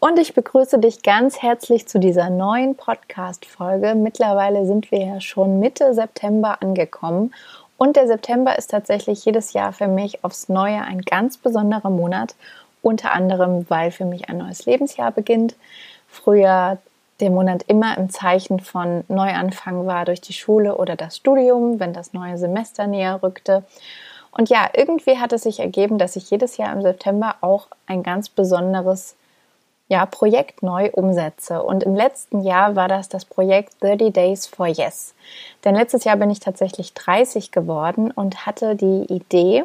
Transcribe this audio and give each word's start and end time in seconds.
Und 0.00 0.18
ich 0.18 0.34
begrüße 0.34 0.78
dich 0.78 1.02
ganz 1.02 1.42
herzlich 1.42 1.88
zu 1.88 1.98
dieser 1.98 2.30
neuen 2.30 2.76
Podcast-Folge. 2.76 3.94
Mittlerweile 3.94 4.64
sind 4.64 4.90
wir 4.92 5.04
ja 5.04 5.20
schon 5.20 5.58
Mitte 5.58 5.92
September 5.92 6.62
angekommen. 6.62 7.34
Und 7.76 7.96
der 7.96 8.06
September 8.06 8.56
ist 8.56 8.70
tatsächlich 8.70 9.24
jedes 9.24 9.52
Jahr 9.52 9.72
für 9.72 9.88
mich 9.88 10.24
aufs 10.24 10.48
Neue 10.48 10.82
ein 10.82 11.02
ganz 11.02 11.36
besonderer 11.36 11.90
Monat. 11.90 12.34
Unter 12.82 13.12
anderem, 13.12 13.66
weil 13.68 13.90
für 13.90 14.04
mich 14.04 14.28
ein 14.28 14.38
neues 14.38 14.66
Lebensjahr 14.66 15.10
beginnt. 15.10 15.56
Früher 16.08 16.78
der 17.20 17.30
Monat 17.30 17.64
immer 17.66 17.98
im 17.98 18.10
Zeichen 18.10 18.60
von 18.60 19.04
Neuanfang 19.08 19.86
war 19.86 20.04
durch 20.04 20.20
die 20.20 20.32
Schule 20.32 20.76
oder 20.76 20.94
das 20.94 21.16
Studium, 21.16 21.80
wenn 21.80 21.92
das 21.92 22.12
neue 22.12 22.38
Semester 22.38 22.86
näher 22.86 23.20
rückte. 23.22 23.64
Und 24.30 24.48
ja, 24.48 24.68
irgendwie 24.74 25.18
hat 25.18 25.32
es 25.32 25.42
sich 25.42 25.58
ergeben, 25.58 25.98
dass 25.98 26.14
ich 26.14 26.30
jedes 26.30 26.56
Jahr 26.56 26.72
im 26.72 26.82
September 26.82 27.36
auch 27.40 27.66
ein 27.86 28.04
ganz 28.04 28.28
besonderes 28.28 29.16
ja, 29.88 30.04
Projekt 30.04 30.62
neu 30.62 30.90
umsetze. 30.92 31.62
Und 31.62 31.82
im 31.82 31.94
letzten 31.94 32.42
Jahr 32.42 32.76
war 32.76 32.88
das 32.88 33.08
das 33.08 33.24
Projekt 33.24 33.82
30 33.82 34.12
Days 34.12 34.46
for 34.46 34.66
Yes. 34.66 35.14
Denn 35.64 35.74
letztes 35.74 36.04
Jahr 36.04 36.16
bin 36.16 36.30
ich 36.30 36.40
tatsächlich 36.40 36.92
30 36.94 37.50
geworden 37.52 38.10
und 38.10 38.46
hatte 38.46 38.76
die 38.76 39.06
Idee, 39.12 39.64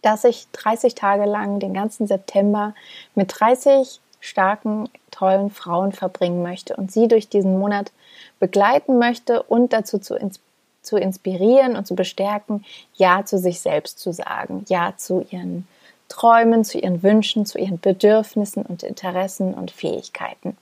dass 0.00 0.24
ich 0.24 0.46
30 0.52 0.94
Tage 0.94 1.24
lang 1.24 1.58
den 1.58 1.74
ganzen 1.74 2.06
September 2.06 2.74
mit 3.14 3.32
30 3.38 4.00
starken, 4.20 4.88
tollen 5.10 5.50
Frauen 5.50 5.92
verbringen 5.92 6.42
möchte 6.42 6.76
und 6.76 6.92
sie 6.92 7.08
durch 7.08 7.28
diesen 7.28 7.58
Monat 7.58 7.90
begleiten 8.38 8.98
möchte 8.98 9.42
und 9.42 9.72
dazu 9.72 9.98
zu, 9.98 10.14
ins 10.14 10.40
zu 10.82 10.96
inspirieren 10.96 11.76
und 11.76 11.86
zu 11.86 11.94
bestärken, 11.94 12.64
Ja 12.96 13.24
zu 13.24 13.38
sich 13.38 13.60
selbst 13.60 14.00
zu 14.00 14.12
sagen, 14.12 14.64
Ja 14.68 14.94
zu 14.96 15.24
ihren 15.30 15.68
Träumen, 16.12 16.64
zu 16.64 16.78
ihren 16.78 17.02
Wünschen, 17.02 17.46
zu 17.46 17.58
ihren 17.58 17.80
Bedürfnissen 17.80 18.64
und 18.64 18.82
Interessen 18.82 19.54
und 19.54 19.70
Fähigkeiten. 19.70 20.58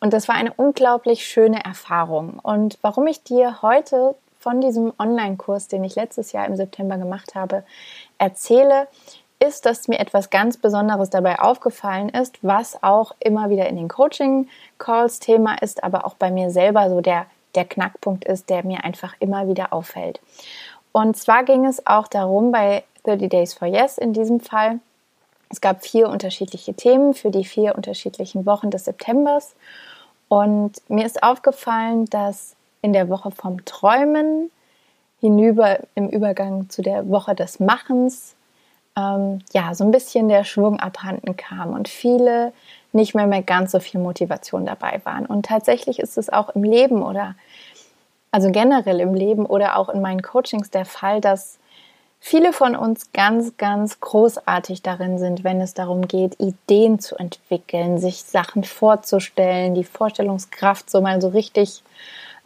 Und 0.00 0.12
das 0.12 0.28
war 0.28 0.34
eine 0.34 0.52
unglaublich 0.52 1.26
schöne 1.26 1.64
Erfahrung. 1.64 2.38
Und 2.42 2.78
warum 2.82 3.06
ich 3.06 3.22
dir 3.22 3.62
heute 3.62 4.14
von 4.38 4.60
diesem 4.60 4.92
Online-Kurs, 4.98 5.68
den 5.68 5.84
ich 5.84 5.94
letztes 5.94 6.32
Jahr 6.32 6.46
im 6.46 6.56
September 6.56 6.98
gemacht 6.98 7.34
habe, 7.34 7.62
erzähle, 8.18 8.88
ist, 9.38 9.64
dass 9.64 9.88
mir 9.88 9.98
etwas 9.98 10.30
ganz 10.30 10.56
Besonderes 10.56 11.10
dabei 11.10 11.40
aufgefallen 11.40 12.10
ist, 12.10 12.38
was 12.42 12.82
auch 12.82 13.14
immer 13.18 13.48
wieder 13.48 13.68
in 13.68 13.76
den 13.76 13.88
Coaching-Calls 13.88 15.18
Thema 15.18 15.54
ist, 15.62 15.82
aber 15.82 16.04
auch 16.06 16.14
bei 16.14 16.30
mir 16.30 16.50
selber 16.50 16.90
so 16.90 17.00
der, 17.00 17.26
der 17.54 17.64
Knackpunkt 17.64 18.24
ist, 18.24 18.50
der 18.50 18.64
mir 18.64 18.84
einfach 18.84 19.14
immer 19.18 19.48
wieder 19.48 19.72
auffällt. 19.72 20.20
Und 20.92 21.16
zwar 21.16 21.44
ging 21.44 21.64
es 21.64 21.86
auch 21.86 22.06
darum, 22.06 22.52
bei 22.52 22.84
30 23.04 23.28
Days 23.28 23.54
for 23.54 23.66
Yes 23.66 23.98
in 23.98 24.12
diesem 24.12 24.40
Fall. 24.40 24.78
Es 25.48 25.60
gab 25.60 25.82
vier 25.84 26.08
unterschiedliche 26.08 26.74
Themen 26.74 27.14
für 27.14 27.30
die 27.30 27.44
vier 27.44 27.74
unterschiedlichen 27.74 28.46
Wochen 28.46 28.70
des 28.70 28.84
Septembers. 28.84 29.54
Und 30.28 30.80
mir 30.88 31.04
ist 31.04 31.22
aufgefallen, 31.22 32.06
dass 32.06 32.56
in 32.80 32.92
der 32.92 33.08
Woche 33.08 33.30
vom 33.30 33.64
Träumen 33.64 34.50
hinüber 35.20 35.78
im 35.94 36.08
Übergang 36.08 36.70
zu 36.70 36.82
der 36.82 37.08
Woche 37.08 37.34
des 37.34 37.60
Machens 37.60 38.34
ähm, 38.96 39.40
ja 39.52 39.74
so 39.74 39.84
ein 39.84 39.90
bisschen 39.90 40.28
der 40.28 40.44
Schwung 40.44 40.80
abhanden 40.80 41.36
kam 41.36 41.72
und 41.74 41.88
viele 41.88 42.52
nicht 42.92 43.14
mehr, 43.14 43.26
mehr 43.26 43.42
ganz 43.42 43.72
so 43.72 43.80
viel 43.80 44.00
Motivation 44.00 44.66
dabei 44.66 45.00
waren. 45.04 45.26
Und 45.26 45.46
tatsächlich 45.46 45.98
ist 45.98 46.18
es 46.18 46.30
auch 46.30 46.50
im 46.50 46.64
Leben 46.64 47.02
oder 47.02 47.34
also 48.32 48.50
generell 48.50 49.00
im 49.00 49.14
Leben 49.14 49.46
oder 49.46 49.76
auch 49.76 49.88
in 49.88 50.00
meinen 50.00 50.22
Coachings 50.22 50.70
der 50.70 50.86
Fall, 50.86 51.20
dass 51.20 51.58
viele 52.18 52.52
von 52.52 52.74
uns 52.74 53.12
ganz, 53.12 53.56
ganz 53.58 54.00
großartig 54.00 54.82
darin 54.82 55.18
sind, 55.18 55.44
wenn 55.44 55.60
es 55.60 55.74
darum 55.74 56.08
geht, 56.08 56.40
Ideen 56.40 56.98
zu 56.98 57.16
entwickeln, 57.16 57.98
sich 57.98 58.22
Sachen 58.22 58.64
vorzustellen, 58.64 59.74
die 59.74 59.84
Vorstellungskraft 59.84 60.88
so 60.88 61.00
mal 61.00 61.20
so 61.20 61.28
richtig 61.28 61.82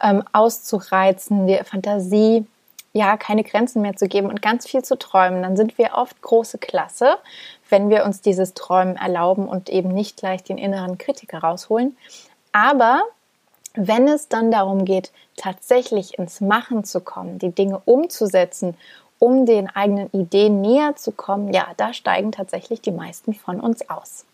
ähm, 0.03 0.25
auszureizen, 0.33 1.47
der 1.47 1.65
Fantasie 1.65 2.47
ja 2.93 3.17
keine 3.17 3.45
Grenzen 3.45 3.83
mehr 3.83 3.95
zu 3.95 4.09
geben 4.09 4.29
und 4.29 4.43
ganz 4.43 4.67
viel 4.67 4.83
zu 4.83 4.99
träumen, 4.99 5.43
dann 5.43 5.57
sind 5.57 5.79
wir 5.79 5.93
oft 5.95 6.21
große 6.23 6.59
Klasse, 6.59 7.19
wenn 7.69 7.91
wir 7.91 8.05
uns 8.05 8.23
dieses 8.23 8.55
Träumen 8.55 8.97
erlauben 8.97 9.47
und 9.47 9.69
eben 9.69 9.91
nicht 9.91 10.17
gleich 10.17 10.43
den 10.43 10.59
inneren 10.59 10.97
Kritiker 10.97 11.39
rausholen. 11.39 11.97
Aber 12.53 13.03
wenn 13.75 14.09
es 14.09 14.29
dann 14.29 14.51
darum 14.51 14.87
geht, 14.87 15.13
tatsächlich 15.37 16.19
ins 16.19 16.41
Machen 16.41 16.85
zu 16.85 17.01
kommen, 17.01 17.39
die 17.39 17.51
Dinge 17.51 17.81
umzusetzen 17.85 18.77
um 19.19 19.47
den 19.47 19.69
eigenen 19.69 20.11
Ideen 20.13 20.61
näher 20.61 20.97
zu 20.97 21.13
kommen, 21.13 21.53
ja, 21.53 21.69
da 21.77 21.93
steigen 21.93 22.33
tatsächlich 22.33 22.81
die 22.81 22.93
meisten 22.93 23.35
von 23.35 23.61
uns 23.61 23.89
aus. 23.89 24.25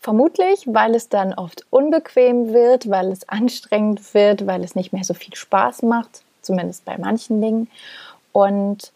Vermutlich, 0.00 0.64
weil 0.66 0.94
es 0.94 1.08
dann 1.08 1.34
oft 1.34 1.66
unbequem 1.70 2.52
wird, 2.52 2.88
weil 2.90 3.10
es 3.10 3.28
anstrengend 3.28 4.14
wird, 4.14 4.46
weil 4.46 4.62
es 4.62 4.74
nicht 4.74 4.92
mehr 4.92 5.04
so 5.04 5.14
viel 5.14 5.34
Spaß 5.34 5.82
macht, 5.82 6.22
zumindest 6.42 6.84
bei 6.84 6.96
manchen 6.96 7.40
Dingen. 7.40 7.68
Und 8.32 8.92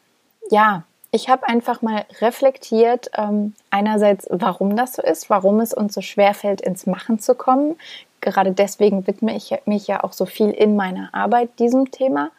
ja, 0.50 0.84
ich 1.10 1.28
habe 1.28 1.48
einfach 1.48 1.82
mal 1.82 2.04
reflektiert, 2.20 3.10
ähm, 3.16 3.54
einerseits, 3.70 4.28
warum 4.30 4.76
das 4.76 4.94
so 4.94 5.02
ist, 5.02 5.28
warum 5.28 5.58
es 5.60 5.74
uns 5.74 5.94
so 5.94 6.00
schwer 6.00 6.34
fällt, 6.34 6.60
ins 6.60 6.86
Machen 6.86 7.18
zu 7.18 7.34
kommen. 7.34 7.76
Gerade 8.20 8.52
deswegen 8.52 9.06
widme 9.06 9.36
ich 9.36 9.54
mich 9.64 9.86
ja 9.86 10.04
auch 10.04 10.12
so 10.12 10.26
viel 10.26 10.50
in 10.50 10.76
meiner 10.76 11.08
Arbeit 11.12 11.58
diesem 11.58 11.90
Thema. 11.90 12.30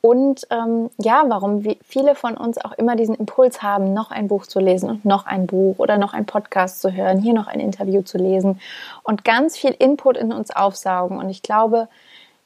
Und 0.00 0.46
ähm, 0.50 0.90
ja, 0.98 1.24
warum 1.26 1.64
viele 1.84 2.14
von 2.14 2.36
uns 2.36 2.58
auch 2.58 2.72
immer 2.72 2.94
diesen 2.94 3.16
Impuls 3.16 3.62
haben, 3.62 3.92
noch 3.92 4.12
ein 4.12 4.28
Buch 4.28 4.46
zu 4.46 4.60
lesen 4.60 4.88
und 4.88 5.04
noch 5.04 5.26
ein 5.26 5.48
Buch 5.48 5.78
oder 5.78 5.98
noch 5.98 6.12
ein 6.12 6.26
Podcast 6.26 6.80
zu 6.80 6.92
hören, 6.92 7.18
hier 7.18 7.34
noch 7.34 7.48
ein 7.48 7.58
Interview 7.58 8.02
zu 8.02 8.16
lesen 8.16 8.60
und 9.02 9.24
ganz 9.24 9.56
viel 9.56 9.74
Input 9.76 10.16
in 10.16 10.32
uns 10.32 10.54
aufsaugen. 10.54 11.18
Und 11.18 11.28
ich 11.28 11.42
glaube, 11.42 11.88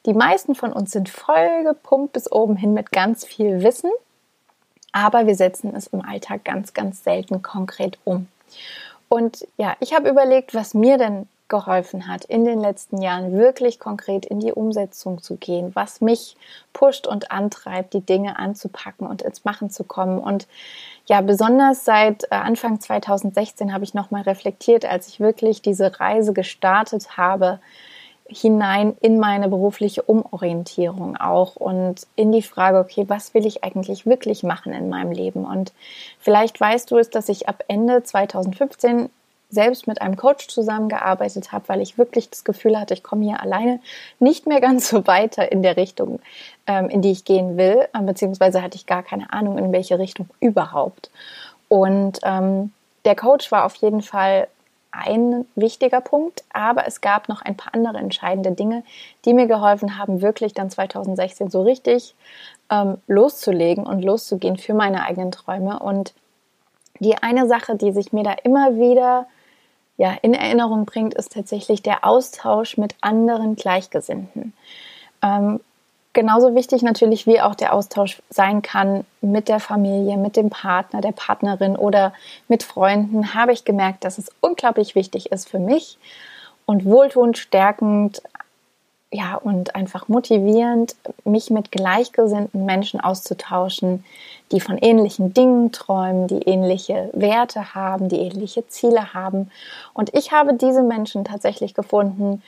die 0.07 0.13
meisten 0.13 0.55
von 0.55 0.73
uns 0.73 0.91
sind 0.91 1.09
vollgepumpt 1.09 2.13
bis 2.13 2.31
oben 2.31 2.55
hin 2.55 2.73
mit 2.73 2.91
ganz 2.91 3.25
viel 3.25 3.61
Wissen, 3.61 3.91
aber 4.91 5.27
wir 5.27 5.35
setzen 5.35 5.75
es 5.75 5.85
im 5.87 6.03
Alltag 6.03 6.43
ganz, 6.43 6.73
ganz 6.73 7.03
selten 7.03 7.43
konkret 7.43 7.99
um. 8.05 8.27
Und 9.07 9.45
ja, 9.57 9.75
ich 9.81 9.93
habe 9.93 10.09
überlegt, 10.09 10.55
was 10.55 10.73
mir 10.73 10.97
denn 10.97 11.27
geholfen 11.51 12.07
hat, 12.07 12.25
in 12.25 12.45
den 12.45 12.59
letzten 12.59 12.99
Jahren 12.99 13.37
wirklich 13.37 13.79
konkret 13.79 14.25
in 14.25 14.39
die 14.39 14.53
Umsetzung 14.53 15.21
zu 15.21 15.35
gehen, 15.35 15.69
was 15.75 16.01
mich 16.01 16.35
pusht 16.73 17.05
und 17.05 17.29
antreibt, 17.29 17.93
die 17.93 18.01
Dinge 18.01 18.39
anzupacken 18.39 19.05
und 19.05 19.21
ins 19.21 19.45
Machen 19.45 19.69
zu 19.69 19.83
kommen. 19.83 20.17
Und 20.17 20.47
ja, 21.05 21.21
besonders 21.21 21.85
seit 21.85 22.23
äh, 22.23 22.35
Anfang 22.35 22.79
2016 22.79 23.73
habe 23.73 23.83
ich 23.83 23.93
nochmal 23.93 24.23
reflektiert, 24.23 24.85
als 24.85 25.09
ich 25.09 25.19
wirklich 25.19 25.61
diese 25.61 25.99
Reise 25.99 26.33
gestartet 26.33 27.17
habe, 27.17 27.59
hinein 28.27 28.95
in 29.01 29.19
meine 29.19 29.49
berufliche 29.49 30.03
Umorientierung 30.03 31.17
auch 31.17 31.57
und 31.57 32.07
in 32.15 32.31
die 32.31 32.41
Frage, 32.41 32.79
okay, 32.79 33.03
was 33.09 33.33
will 33.33 33.45
ich 33.45 33.63
eigentlich 33.65 34.05
wirklich 34.05 34.43
machen 34.43 34.71
in 34.71 34.87
meinem 34.87 35.11
Leben? 35.11 35.43
Und 35.43 35.73
vielleicht 36.17 36.59
weißt 36.61 36.89
du 36.91 36.97
es, 36.97 37.09
dass 37.09 37.27
ich 37.27 37.49
ab 37.49 37.65
Ende 37.67 38.03
2015 38.03 39.09
selbst 39.51 39.85
mit 39.85 40.01
einem 40.01 40.15
Coach 40.15 40.47
zusammengearbeitet 40.47 41.51
habe, 41.51 41.67
weil 41.67 41.81
ich 41.81 41.97
wirklich 41.97 42.29
das 42.29 42.43
Gefühl 42.43 42.79
hatte, 42.79 42.93
ich 42.93 43.03
komme 43.03 43.25
hier 43.25 43.41
alleine 43.41 43.79
nicht 44.19 44.47
mehr 44.47 44.61
ganz 44.61 44.89
so 44.89 45.05
weiter 45.05 45.51
in 45.51 45.61
der 45.61 45.77
Richtung, 45.77 46.19
ähm, 46.67 46.89
in 46.89 47.01
die 47.01 47.11
ich 47.11 47.25
gehen 47.25 47.57
will, 47.57 47.87
äh, 47.93 48.01
beziehungsweise 48.01 48.61
hatte 48.61 48.77
ich 48.77 48.85
gar 48.85 49.03
keine 49.03 49.31
Ahnung, 49.33 49.57
in 49.57 49.71
welche 49.71 49.99
Richtung 49.99 50.29
überhaupt. 50.39 51.11
Und 51.67 52.19
ähm, 52.23 52.71
der 53.05 53.15
Coach 53.15 53.51
war 53.51 53.65
auf 53.65 53.75
jeden 53.75 54.01
Fall 54.01 54.47
ein 54.91 55.45
wichtiger 55.55 56.01
Punkt, 56.01 56.43
aber 56.51 56.85
es 56.85 56.99
gab 56.99 57.29
noch 57.29 57.41
ein 57.41 57.55
paar 57.55 57.73
andere 57.73 57.97
entscheidende 57.97 58.51
Dinge, 58.51 58.83
die 59.23 59.33
mir 59.33 59.47
geholfen 59.47 59.97
haben, 59.97 60.21
wirklich 60.21 60.53
dann 60.53 60.69
2016 60.69 61.49
so 61.49 61.61
richtig 61.61 62.13
ähm, 62.69 62.97
loszulegen 63.07 63.85
und 63.85 64.03
loszugehen 64.03 64.57
für 64.57 64.73
meine 64.73 65.03
eigenen 65.05 65.31
Träume. 65.31 65.79
Und 65.79 66.13
die 66.99 67.15
eine 67.15 67.47
Sache, 67.47 67.75
die 67.75 67.91
sich 67.93 68.11
mir 68.11 68.23
da 68.23 68.33
immer 68.43 68.75
wieder 68.75 69.27
ja, 70.01 70.17
in 70.23 70.33
Erinnerung 70.33 70.85
bringt, 70.85 71.13
ist 71.13 71.31
tatsächlich 71.33 71.83
der 71.83 72.03
Austausch 72.03 72.75
mit 72.75 72.95
anderen 73.01 73.55
Gleichgesinnten. 73.55 74.51
Ähm, 75.21 75.59
genauso 76.13 76.55
wichtig 76.55 76.81
natürlich 76.81 77.27
wie 77.27 77.39
auch 77.39 77.53
der 77.53 77.71
Austausch 77.71 78.19
sein 78.31 78.63
kann 78.63 79.05
mit 79.21 79.47
der 79.47 79.59
Familie, 79.59 80.17
mit 80.17 80.37
dem 80.37 80.49
Partner, 80.49 81.01
der 81.01 81.11
Partnerin 81.11 81.75
oder 81.75 82.13
mit 82.47 82.63
Freunden, 82.63 83.35
habe 83.35 83.53
ich 83.53 83.63
gemerkt, 83.63 84.03
dass 84.03 84.17
es 84.17 84.31
unglaublich 84.39 84.95
wichtig 84.95 85.31
ist 85.31 85.47
für 85.47 85.59
mich 85.59 85.99
und 86.65 86.83
wohltuend, 86.83 87.37
stärkend, 87.37 88.23
ja, 89.11 89.35
und 89.35 89.75
einfach 89.75 90.07
motivierend, 90.07 90.95
mich 91.25 91.51
mit 91.51 91.71
gleichgesinnten 91.71 92.65
Menschen 92.65 93.01
auszutauschen, 93.01 94.03
die 94.51 94.59
von 94.59 94.77
ähnlichen 94.77 95.33
Dingen 95.33 95.71
träumen, 95.71 96.27
die 96.27 96.43
ähnliche 96.43 97.09
Werte 97.13 97.73
haben, 97.73 98.09
die 98.09 98.19
ähnliche 98.19 98.67
Ziele 98.67 99.13
haben. 99.13 99.49
Und 99.93 100.13
ich 100.13 100.31
habe 100.31 100.53
diese 100.53 100.83
Menschen 100.83 101.25
tatsächlich 101.25 101.73
gefunden, 101.73 102.41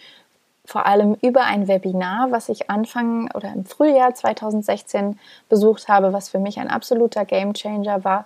vor 0.66 0.86
allem 0.86 1.16
über 1.22 1.42
ein 1.42 1.68
Webinar, 1.68 2.32
was 2.32 2.50
ich 2.50 2.70
Anfang 2.70 3.30
oder 3.34 3.52
im 3.54 3.66
Frühjahr 3.66 4.14
2016 4.14 5.20
besucht 5.50 5.88
habe, 5.90 6.14
was 6.14 6.30
für 6.30 6.40
mich 6.40 6.60
ein 6.60 6.70
absoluter 6.70 7.26
Gamechanger 7.26 8.04
war 8.04 8.26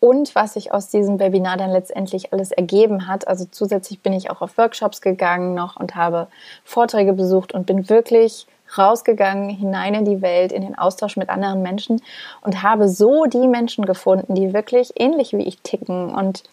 und 0.00 0.34
was 0.34 0.54
sich 0.54 0.72
aus 0.72 0.88
diesem 0.88 1.18
Webinar 1.18 1.56
dann 1.56 1.70
letztendlich 1.70 2.32
alles 2.32 2.52
ergeben 2.52 3.06
hat. 3.06 3.28
Also 3.28 3.46
zusätzlich 3.50 4.00
bin 4.00 4.12
ich 4.12 4.30
auch 4.30 4.40
auf 4.40 4.56
Workshops 4.56 5.00
gegangen 5.00 5.54
noch 5.54 5.76
und 5.76 5.94
habe 5.94 6.28
Vorträge 6.64 7.12
besucht 7.12 7.52
und 7.52 7.66
bin 7.66 7.88
wirklich 7.88 8.46
rausgegangen, 8.78 9.48
hinein 9.50 9.94
in 9.94 10.04
die 10.04 10.22
Welt, 10.22 10.52
in 10.52 10.62
den 10.62 10.76
Austausch 10.76 11.16
mit 11.16 11.28
anderen 11.28 11.62
Menschen 11.62 12.02
und 12.42 12.62
habe 12.62 12.88
so 12.88 13.26
die 13.26 13.48
Menschen 13.48 13.86
gefunden, 13.86 14.34
die 14.34 14.52
wirklich 14.52 14.92
ähnlich 14.96 15.32
wie 15.32 15.42
ich 15.42 15.60
ticken 15.60 16.14
und 16.14 16.44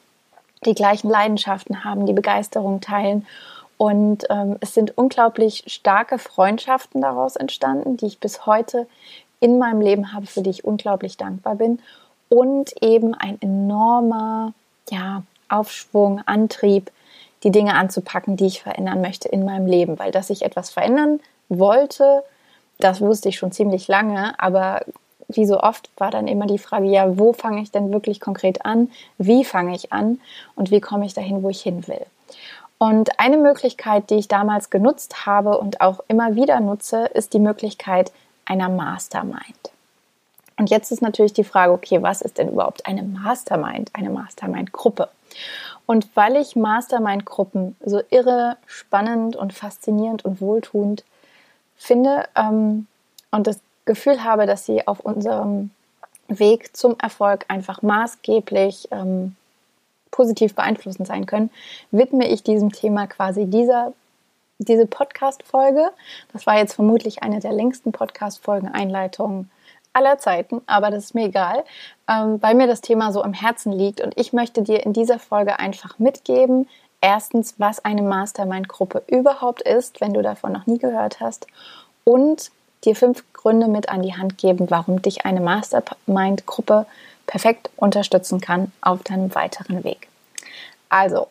die 0.66 0.76
gleichen 0.76 1.10
Leidenschaften 1.10 1.84
haben, 1.84 2.06
die 2.06 2.14
Begeisterung 2.14 2.82
teilen. 2.82 3.26
Und 3.78 4.26
ähm, 4.30 4.58
es 4.60 4.76
sind 4.76 4.96
unglaublich 4.96 5.64
starke 5.66 6.20
Freundschaften 6.20 7.02
daraus 7.02 7.36
entstanden, 7.36 7.98
die 7.98 8.06
ich 8.06 8.20
bis 8.20 8.46
heute 8.46 8.88
in 9.40 9.58
meinem 9.58 9.82
Leben 9.82 10.14
habe, 10.14 10.28
für 10.28 10.44
die 10.44 10.52
ich 10.52 10.64
unglaublich 10.64 11.18
dankbar 11.18 11.56
bin 11.56 11.80
und 12.30 12.72
eben 12.82 13.14
ein 13.16 13.42
enormer 13.42 14.54
ja, 14.90 15.24
Aufschwung, 15.50 16.22
Antrieb, 16.26 16.92
die 17.44 17.52
Dinge 17.52 17.74
anzupacken, 17.74 18.38
die 18.38 18.46
ich 18.46 18.62
verändern 18.62 19.02
möchte 19.02 19.28
in 19.28 19.46
meinem 19.46 19.66
Leben. 19.66 19.98
Weil 19.98 20.12
dass 20.12 20.30
ich 20.30 20.44
etwas 20.44 20.70
verändern 20.70 21.20
wollte, 21.60 22.24
das 22.80 23.02
wusste 23.02 23.30
ich 23.30 23.38
schon 23.38 23.52
ziemlich 23.52 23.88
lange, 23.88 24.40
aber 24.40 24.82
wie 25.28 25.46
so 25.46 25.60
oft 25.60 25.90
war 25.98 26.12
dann 26.12 26.28
immer 26.28 26.48
die 26.48 26.58
Frage, 26.58 26.88
ja, 26.88 27.18
wo 27.18 27.34
fange 27.34 27.62
ich 27.62 27.72
denn 27.72 27.92
wirklich 27.94 28.20
konkret 28.20 28.66
an? 28.66 28.90
Wie 29.18 29.46
fange 29.46 29.76
ich 29.76 29.94
an? 29.94 30.20
Und 30.56 30.72
wie 30.72 30.82
komme 30.82 31.06
ich 31.06 31.14
dahin, 31.14 31.44
wo 31.44 31.50
ich 31.50 31.62
hin 31.62 31.88
will? 31.88 32.06
Und 32.78 33.20
eine 33.20 33.38
Möglichkeit, 33.38 34.10
die 34.10 34.16
ich 34.16 34.28
damals 34.28 34.70
genutzt 34.70 35.26
habe 35.26 35.58
und 35.58 35.82
auch 35.82 36.00
immer 36.08 36.36
wieder 36.36 36.60
nutze, 36.60 37.06
ist 37.06 37.34
die 37.34 37.40
Möglichkeit 37.40 38.12
einer 38.46 38.70
Mastermind. 38.70 39.72
Und 40.58 40.70
jetzt 40.70 40.92
ist 40.92 41.02
natürlich 41.02 41.34
die 41.34 41.44
Frage, 41.44 41.74
okay, 41.74 42.02
was 42.02 42.22
ist 42.22 42.38
denn 42.38 42.50
überhaupt 42.50 42.86
eine 42.86 43.04
Mastermind, 43.04 43.92
eine 43.94 44.10
Mastermind-Gruppe? 44.10 45.10
Und 45.86 46.08
weil 46.16 46.36
ich 46.36 46.56
Mastermind-Gruppen 46.56 47.76
so 47.86 48.02
irre 48.10 48.58
spannend 48.66 49.36
und 49.36 49.54
faszinierend 49.54 50.26
und 50.26 50.42
wohltuend 50.42 51.04
finde 51.82 52.26
ähm, 52.36 52.88
und 53.32 53.48
das 53.48 53.60
Gefühl 53.86 54.24
habe, 54.24 54.46
dass 54.46 54.66
sie 54.66 54.88
auf 54.88 55.00
unserem 55.00 55.72
Weg 56.28 56.78
zum 56.78 56.96
Erfolg 57.00 57.46
einfach 57.48 57.82
maßgeblich 57.82 58.90
ähm, 58.92 59.36
positiv 60.12 60.54
beeinflussend 60.54 61.08
sein 61.08 61.26
können, 61.26 61.50
widme 61.90 62.28
ich 62.28 62.44
diesem 62.44 62.72
Thema 62.72 63.08
quasi 63.08 63.46
dieser 63.46 63.94
diese 64.60 64.86
Podcast-Folge. 64.86 65.90
Das 66.34 66.46
war 66.46 66.56
jetzt 66.56 66.74
vermutlich 66.74 67.24
eine 67.24 67.40
der 67.40 67.52
längsten 67.52 67.92
Podcast-Folgen 67.92 68.68
Einleitungen 68.68 69.50
aller 69.92 70.20
Zeiten, 70.20 70.62
aber 70.68 70.92
das 70.92 71.06
ist 71.06 71.16
mir 71.16 71.26
egal, 71.26 71.64
ähm, 72.08 72.40
weil 72.42 72.54
mir 72.54 72.68
das 72.68 72.82
Thema 72.82 73.12
so 73.12 73.24
am 73.24 73.34
Herzen 73.34 73.74
liegt 73.74 74.02
und 74.02 74.14
ich 74.18 74.34
möchte 74.34 74.62
dir 74.62 74.86
in 74.86 74.94
dieser 74.94 75.18
Folge 75.18 75.60
einfach 75.60 75.98
mitgeben, 75.98 76.68
erstens, 77.02 77.56
was 77.58 77.84
eine 77.84 78.02
Mastermind-Gruppe 78.04 79.04
überhaupt 79.08 79.62
ist, 79.62 80.00
wenn 80.00 80.14
du 80.14 80.22
davon 80.22 80.54
noch 80.54 80.68
nie 80.68 80.78
gehört 80.78 81.20
hast 81.20 81.48
und 82.04 82.52
dir 82.86 82.96
fünf 82.96 83.24
Gründe 83.34 83.68
mit 83.68 83.90
an 83.90 84.02
die 84.02 84.16
Hand 84.16 84.38
geben, 84.38 84.70
warum 84.70 85.02
dich 85.02 85.26
eine 85.26 85.42
Mastermind-Gruppe 85.42 86.86
perfekt 87.28 87.70
unterstützen 87.76 88.42
kann 88.42 88.72
auf 88.82 89.04
deinem 89.04 89.34
weiteren 89.36 89.84
Weg. 89.84 90.08
Also, 90.90 91.28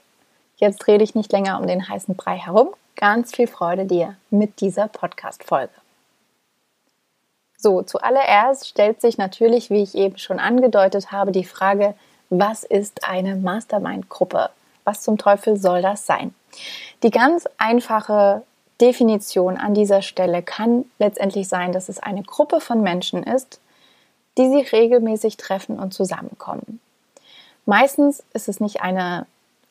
jetzt 0.57 0.87
rede 0.87 1.05
ich 1.05 1.15
nicht 1.15 1.33
länger 1.33 1.59
um 1.59 1.67
den 1.67 1.89
heißen 1.89 2.17
Brei 2.17 2.37
herum. 2.37 2.71
Ganz 2.97 3.35
viel 3.35 3.47
Freude 3.47 3.87
dir 3.87 4.17
mit 4.31 4.61
dieser 4.61 4.89
Podcast-Folge. 4.89 5.73
So, 7.57 7.83
zuallererst 7.83 8.69
stellt 8.69 9.01
sich 9.01 9.19
natürlich, 9.19 9.69
wie 9.69 9.83
ich 9.83 9.95
eben 9.95 10.17
schon 10.17 10.39
angedeutet 10.39 11.13
habe, 11.13 11.31
die 11.31 11.45
Frage, 11.45 11.95
was 12.31 12.65
ist 12.65 13.05
eine 13.05 13.37
Mastermind-Gruppe? 13.37 14.51
Was 14.91 15.03
zum 15.03 15.19
Teufel 15.19 15.57
soll 15.57 15.83
das 15.83 16.05
sein? 16.05 16.35
Die 17.05 17.13
ganz 17.13 17.47
einfache 17.59 18.43
Definition 18.81 19.57
an 19.57 19.73
dieser 19.73 20.03
Stelle 20.03 20.43
kann 20.43 20.85
letztendlich 20.99 21.47
sein, 21.47 21.71
dass 21.71 21.89
es 21.89 22.01
eine 22.01 22.25
Gruppe 22.25 22.61
von 22.61 22.83
Menschen 22.83 23.23
ist, 23.23 23.61
die 24.37 24.51
sich 24.51 24.73
regelmäßig 24.73 25.37
treffen 25.37 25.79
und 25.79 25.95
zusammenkommen. 25.95 26.81
Meistens 27.67 28.25
ist 28.33 28.49
es 28.49 28.59
nicht 28.59 28.83
eine 28.83 29.27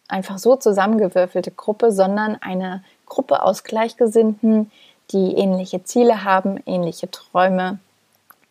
einfach 0.08 0.38
so 0.38 0.56
zusammengewürfelte 0.56 1.52
Gruppe, 1.52 1.92
sondern 1.92 2.38
eine 2.40 2.82
Gruppe 3.06 3.44
aus 3.44 3.66
Gleichgesinnten, 3.66 4.72
die 5.12 5.36
ähnliche 5.36 5.84
Ziele 5.84 6.24
haben, 6.24 6.64
ähnliche 6.66 7.12
Träume, 7.12 7.80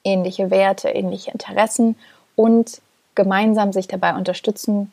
ähnliche 0.04 0.50
Werte, 0.50 0.90
ähnliche 0.90 1.30
Interessen 1.30 1.96
und 2.36 2.82
gemeinsam 3.14 3.72
sich 3.72 3.88
dabei 3.88 4.14
unterstützen 4.14 4.92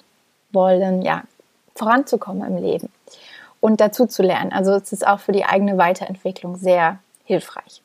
wollen, 0.53 1.01
ja, 1.01 1.23
voranzukommen 1.75 2.47
im 2.47 2.57
Leben 2.63 2.89
und 3.59 3.81
dazu 3.81 4.05
zu 4.05 4.23
lernen. 4.23 4.51
Also 4.51 4.73
es 4.73 4.91
ist 4.91 5.05
auch 5.05 5.19
für 5.19 5.31
die 5.31 5.45
eigene 5.45 5.77
Weiterentwicklung 5.77 6.57
sehr 6.57 6.99
hilfreich. 7.25 7.81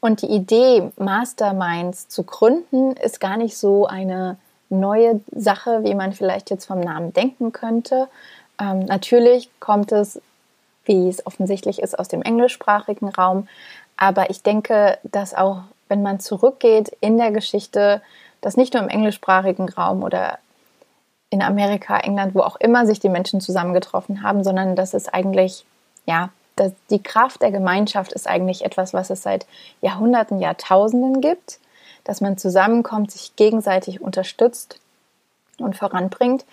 Und 0.00 0.22
die 0.22 0.30
Idee, 0.30 0.90
Masterminds 0.96 2.08
zu 2.08 2.24
gründen, 2.24 2.92
ist 2.92 3.20
gar 3.20 3.36
nicht 3.36 3.56
so 3.56 3.86
eine 3.86 4.36
neue 4.68 5.20
Sache, 5.30 5.84
wie 5.84 5.94
man 5.94 6.12
vielleicht 6.12 6.50
jetzt 6.50 6.66
vom 6.66 6.80
Namen 6.80 7.12
denken 7.12 7.52
könnte. 7.52 8.08
Ähm, 8.60 8.80
natürlich 8.80 9.48
kommt 9.60 9.92
es 9.92 10.20
wie 10.84 11.08
es 11.08 11.24
offensichtlich 11.26 11.80
ist, 11.80 11.98
aus 11.98 12.08
dem 12.08 12.22
englischsprachigen 12.22 13.08
Raum. 13.08 13.48
Aber 13.96 14.30
ich 14.30 14.42
denke, 14.42 14.98
dass 15.04 15.34
auch, 15.34 15.62
wenn 15.88 16.02
man 16.02 16.20
zurückgeht 16.20 16.96
in 17.00 17.18
der 17.18 17.30
Geschichte, 17.30 18.02
dass 18.40 18.56
nicht 18.56 18.74
nur 18.74 18.82
im 18.82 18.88
englischsprachigen 18.88 19.68
Raum 19.68 20.02
oder 20.02 20.38
in 21.32 21.40
Amerika, 21.40 21.98
England, 21.98 22.34
wo 22.34 22.40
auch 22.40 22.56
immer 22.56 22.84
sich 22.86 23.00
die 23.00 23.08
Menschen 23.08 23.40
zusammengetroffen 23.40 24.22
haben, 24.22 24.44
sondern 24.44 24.76
dass 24.76 24.92
es 24.92 25.08
eigentlich, 25.08 25.64
ja, 26.04 26.28
dass 26.56 26.72
die 26.90 27.02
Kraft 27.02 27.40
der 27.40 27.50
Gemeinschaft 27.50 28.12
ist 28.12 28.28
eigentlich 28.28 28.66
etwas, 28.66 28.92
was 28.92 29.08
es 29.08 29.22
seit 29.22 29.46
Jahrhunderten, 29.80 30.40
Jahrtausenden 30.40 31.22
gibt, 31.22 31.58
dass 32.04 32.20
man 32.20 32.36
zusammenkommt, 32.36 33.10
sich 33.10 33.34
gegenseitig 33.34 34.02
unterstützt 34.02 34.78
und 35.56 35.74
voranbringt. 35.74 36.44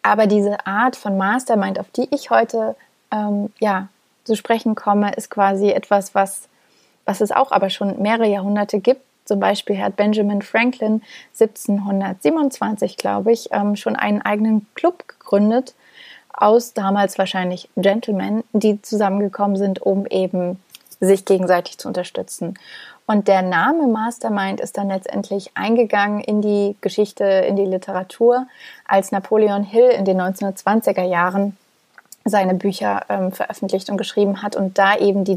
Aber 0.00 0.26
diese 0.26 0.66
Art 0.66 0.96
von 0.96 1.18
Mastermind, 1.18 1.78
auf 1.78 1.90
die 1.90 2.08
ich 2.10 2.30
heute 2.30 2.74
ähm, 3.12 3.52
ja, 3.58 3.88
zu 4.24 4.34
sprechen 4.34 4.74
komme, 4.74 5.12
ist 5.12 5.28
quasi 5.28 5.68
etwas, 5.68 6.14
was, 6.14 6.48
was 7.04 7.20
es 7.20 7.32
auch 7.32 7.52
aber 7.52 7.68
schon 7.68 8.00
mehrere 8.00 8.28
Jahrhunderte 8.28 8.80
gibt. 8.80 9.02
Zum 9.26 9.40
Beispiel 9.40 9.78
hat 9.78 9.96
Benjamin 9.96 10.40
Franklin 10.40 11.02
1727, 11.38 12.96
glaube 12.96 13.32
ich, 13.32 13.48
ähm, 13.52 13.76
schon 13.76 13.96
einen 13.96 14.22
eigenen 14.22 14.66
Club 14.74 15.06
gegründet 15.06 15.74
aus 16.32 16.74
damals 16.74 17.18
wahrscheinlich 17.18 17.68
Gentlemen, 17.76 18.44
die 18.52 18.80
zusammengekommen 18.82 19.56
sind, 19.56 19.80
um 19.82 20.06
eben 20.06 20.60
sich 21.00 21.24
gegenseitig 21.24 21.78
zu 21.78 21.88
unterstützen. 21.88 22.54
Und 23.06 23.28
der 23.28 23.42
Name 23.42 23.86
Mastermind 23.86 24.60
ist 24.60 24.76
dann 24.76 24.88
letztendlich 24.88 25.50
eingegangen 25.54 26.20
in 26.20 26.42
die 26.42 26.76
Geschichte, 26.80 27.24
in 27.24 27.56
die 27.56 27.64
Literatur, 27.64 28.46
als 28.86 29.12
Napoleon 29.12 29.62
Hill 29.62 29.88
in 29.88 30.04
den 30.04 30.20
1920er 30.20 31.04
Jahren 31.04 31.56
seine 32.24 32.54
Bücher 32.54 33.02
ähm, 33.08 33.30
veröffentlicht 33.30 33.88
und 33.88 33.96
geschrieben 33.96 34.42
hat 34.42 34.56
und 34.56 34.78
da 34.78 34.96
eben 34.96 35.24
die 35.24 35.36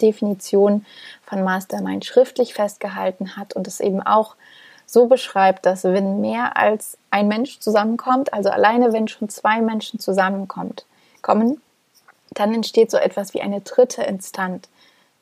Definition 0.00 0.84
von 1.24 1.42
Mastermind 1.42 2.04
schriftlich 2.04 2.54
festgehalten 2.54 3.36
hat 3.36 3.54
und 3.54 3.66
es 3.66 3.80
eben 3.80 4.00
auch 4.00 4.36
so 4.86 5.06
beschreibt, 5.06 5.64
dass 5.64 5.84
wenn 5.84 6.20
mehr 6.20 6.56
als 6.56 6.98
ein 7.10 7.28
Mensch 7.28 7.60
zusammenkommt, 7.60 8.32
also 8.32 8.50
alleine 8.50 8.92
wenn 8.92 9.08
schon 9.08 9.28
zwei 9.28 9.60
Menschen 9.60 9.98
zusammenkommt, 9.98 10.84
kommen, 11.22 11.60
dann 12.34 12.52
entsteht 12.54 12.90
so 12.90 12.96
etwas 12.96 13.34
wie 13.34 13.40
eine 13.40 13.60
dritte 13.60 14.02
Instanz, 14.02 14.68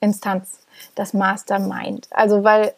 Instanz, 0.01 0.61
das 0.95 1.13
Mastermind. 1.13 2.09
Also 2.11 2.43
weil 2.43 2.75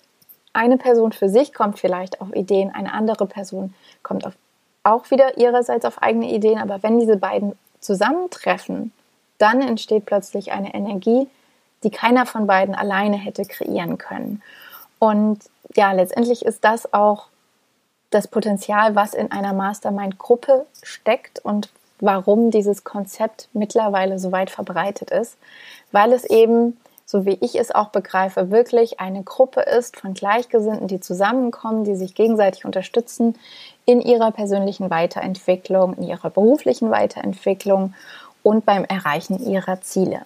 eine 0.52 0.76
Person 0.76 1.12
für 1.12 1.28
sich 1.28 1.54
kommt 1.54 1.78
vielleicht 1.78 2.20
auf 2.20 2.34
Ideen, 2.34 2.70
eine 2.70 2.92
andere 2.92 3.26
Person 3.26 3.74
kommt 4.02 4.26
auf, 4.26 4.34
auch 4.82 5.10
wieder 5.10 5.38
ihrerseits 5.38 5.84
auf 5.84 6.02
eigene 6.02 6.30
Ideen, 6.30 6.58
aber 6.58 6.82
wenn 6.82 6.98
diese 6.98 7.16
beiden 7.16 7.56
zusammentreffen, 7.80 8.92
dann 9.38 9.60
entsteht 9.60 10.06
plötzlich 10.06 10.52
eine 10.52 10.74
Energie, 10.74 11.28
die 11.82 11.90
keiner 11.90 12.26
von 12.26 12.46
beiden 12.46 12.74
alleine 12.74 13.16
hätte 13.16 13.44
kreieren 13.44 13.98
können. 13.98 14.42
Und 14.98 15.40
ja, 15.74 15.92
letztendlich 15.92 16.44
ist 16.44 16.64
das 16.64 16.92
auch 16.92 17.28
das 18.10 18.28
Potenzial, 18.28 18.94
was 18.94 19.14
in 19.14 19.32
einer 19.32 19.52
Mastermind-Gruppe 19.52 20.66
steckt 20.82 21.38
und 21.38 21.70
warum 22.00 22.50
dieses 22.50 22.84
Konzept 22.84 23.48
mittlerweile 23.52 24.18
so 24.18 24.32
weit 24.32 24.50
verbreitet 24.50 25.10
ist, 25.10 25.36
weil 25.92 26.12
es 26.12 26.24
eben 26.24 26.76
so 27.12 27.26
wie 27.26 27.36
ich 27.42 27.56
es 27.56 27.70
auch 27.70 27.88
begreife, 27.88 28.50
wirklich 28.50 28.98
eine 28.98 29.22
Gruppe 29.22 29.60
ist 29.60 30.00
von 30.00 30.14
Gleichgesinnten, 30.14 30.88
die 30.88 30.98
zusammenkommen, 30.98 31.84
die 31.84 31.94
sich 31.94 32.14
gegenseitig 32.14 32.64
unterstützen 32.64 33.34
in 33.84 34.00
ihrer 34.00 34.30
persönlichen 34.30 34.88
Weiterentwicklung, 34.88 35.94
in 35.94 36.04
ihrer 36.04 36.30
beruflichen 36.30 36.90
Weiterentwicklung 36.90 37.92
und 38.42 38.64
beim 38.64 38.84
Erreichen 38.84 39.46
ihrer 39.46 39.82
Ziele. 39.82 40.22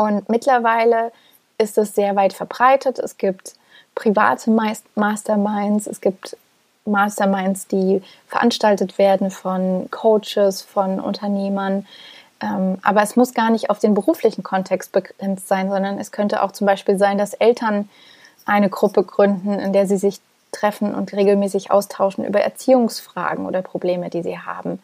Und 0.00 0.30
mittlerweile 0.30 1.12
ist 1.58 1.76
es 1.76 1.94
sehr 1.94 2.16
weit 2.16 2.32
verbreitet. 2.32 2.98
Es 2.98 3.18
gibt 3.18 3.56
private 3.94 4.50
Masterminds, 4.94 5.86
es 5.86 6.00
gibt 6.00 6.38
Masterminds, 6.86 7.66
die 7.66 8.02
veranstaltet 8.26 8.96
werden 8.96 9.30
von 9.30 9.88
Coaches, 9.90 10.62
von 10.62 11.00
Unternehmern. 11.00 11.86
Ähm, 12.40 12.78
aber 12.80 13.02
es 13.02 13.14
muss 13.14 13.34
gar 13.34 13.50
nicht 13.50 13.68
auf 13.68 13.78
den 13.78 13.92
beruflichen 13.92 14.42
Kontext 14.42 14.92
begrenzt 14.92 15.48
sein, 15.48 15.68
sondern 15.68 15.98
es 15.98 16.12
könnte 16.12 16.42
auch 16.42 16.52
zum 16.52 16.66
Beispiel 16.66 16.96
sein, 16.96 17.18
dass 17.18 17.34
Eltern 17.34 17.90
eine 18.46 18.70
Gruppe 18.70 19.04
gründen, 19.04 19.58
in 19.58 19.74
der 19.74 19.86
sie 19.86 19.98
sich 19.98 20.18
treffen 20.50 20.94
und 20.94 21.12
regelmäßig 21.12 21.70
austauschen 21.70 22.24
über 22.24 22.40
Erziehungsfragen 22.40 23.44
oder 23.44 23.60
Probleme, 23.60 24.08
die 24.08 24.22
sie 24.22 24.38
haben. 24.38 24.80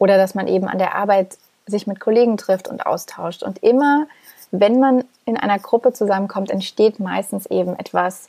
Oder 0.00 0.16
dass 0.16 0.34
man 0.34 0.48
eben 0.48 0.66
an 0.66 0.78
der 0.78 0.96
Arbeit 0.96 1.38
sich 1.66 1.86
mit 1.86 2.00
Kollegen 2.00 2.36
trifft 2.36 2.66
und 2.66 2.84
austauscht. 2.84 3.44
Und 3.44 3.62
immer, 3.62 4.06
wenn 4.50 4.80
man 4.80 5.04
in 5.24 5.36
einer 5.36 5.58
Gruppe 5.58 5.92
zusammenkommt, 5.92 6.50
entsteht 6.50 7.00
meistens 7.00 7.46
eben 7.46 7.76
etwas, 7.76 8.28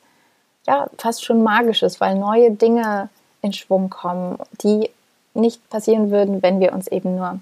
ja, 0.68 0.90
fast 0.98 1.24
schon 1.24 1.44
Magisches, 1.44 2.02
weil 2.02 2.16
neue 2.16 2.52
Dinge 2.52 3.10
in 3.42 3.54
Schwung 3.54 3.90
kommen, 3.90 4.40
die 4.62 4.90
nicht 5.34 5.70
passieren 5.70 6.12
würden, 6.12 6.42
wenn 6.42 6.60
wir 6.60 6.74
uns 6.74 6.88
eben 6.88 7.16
nur 7.16 7.40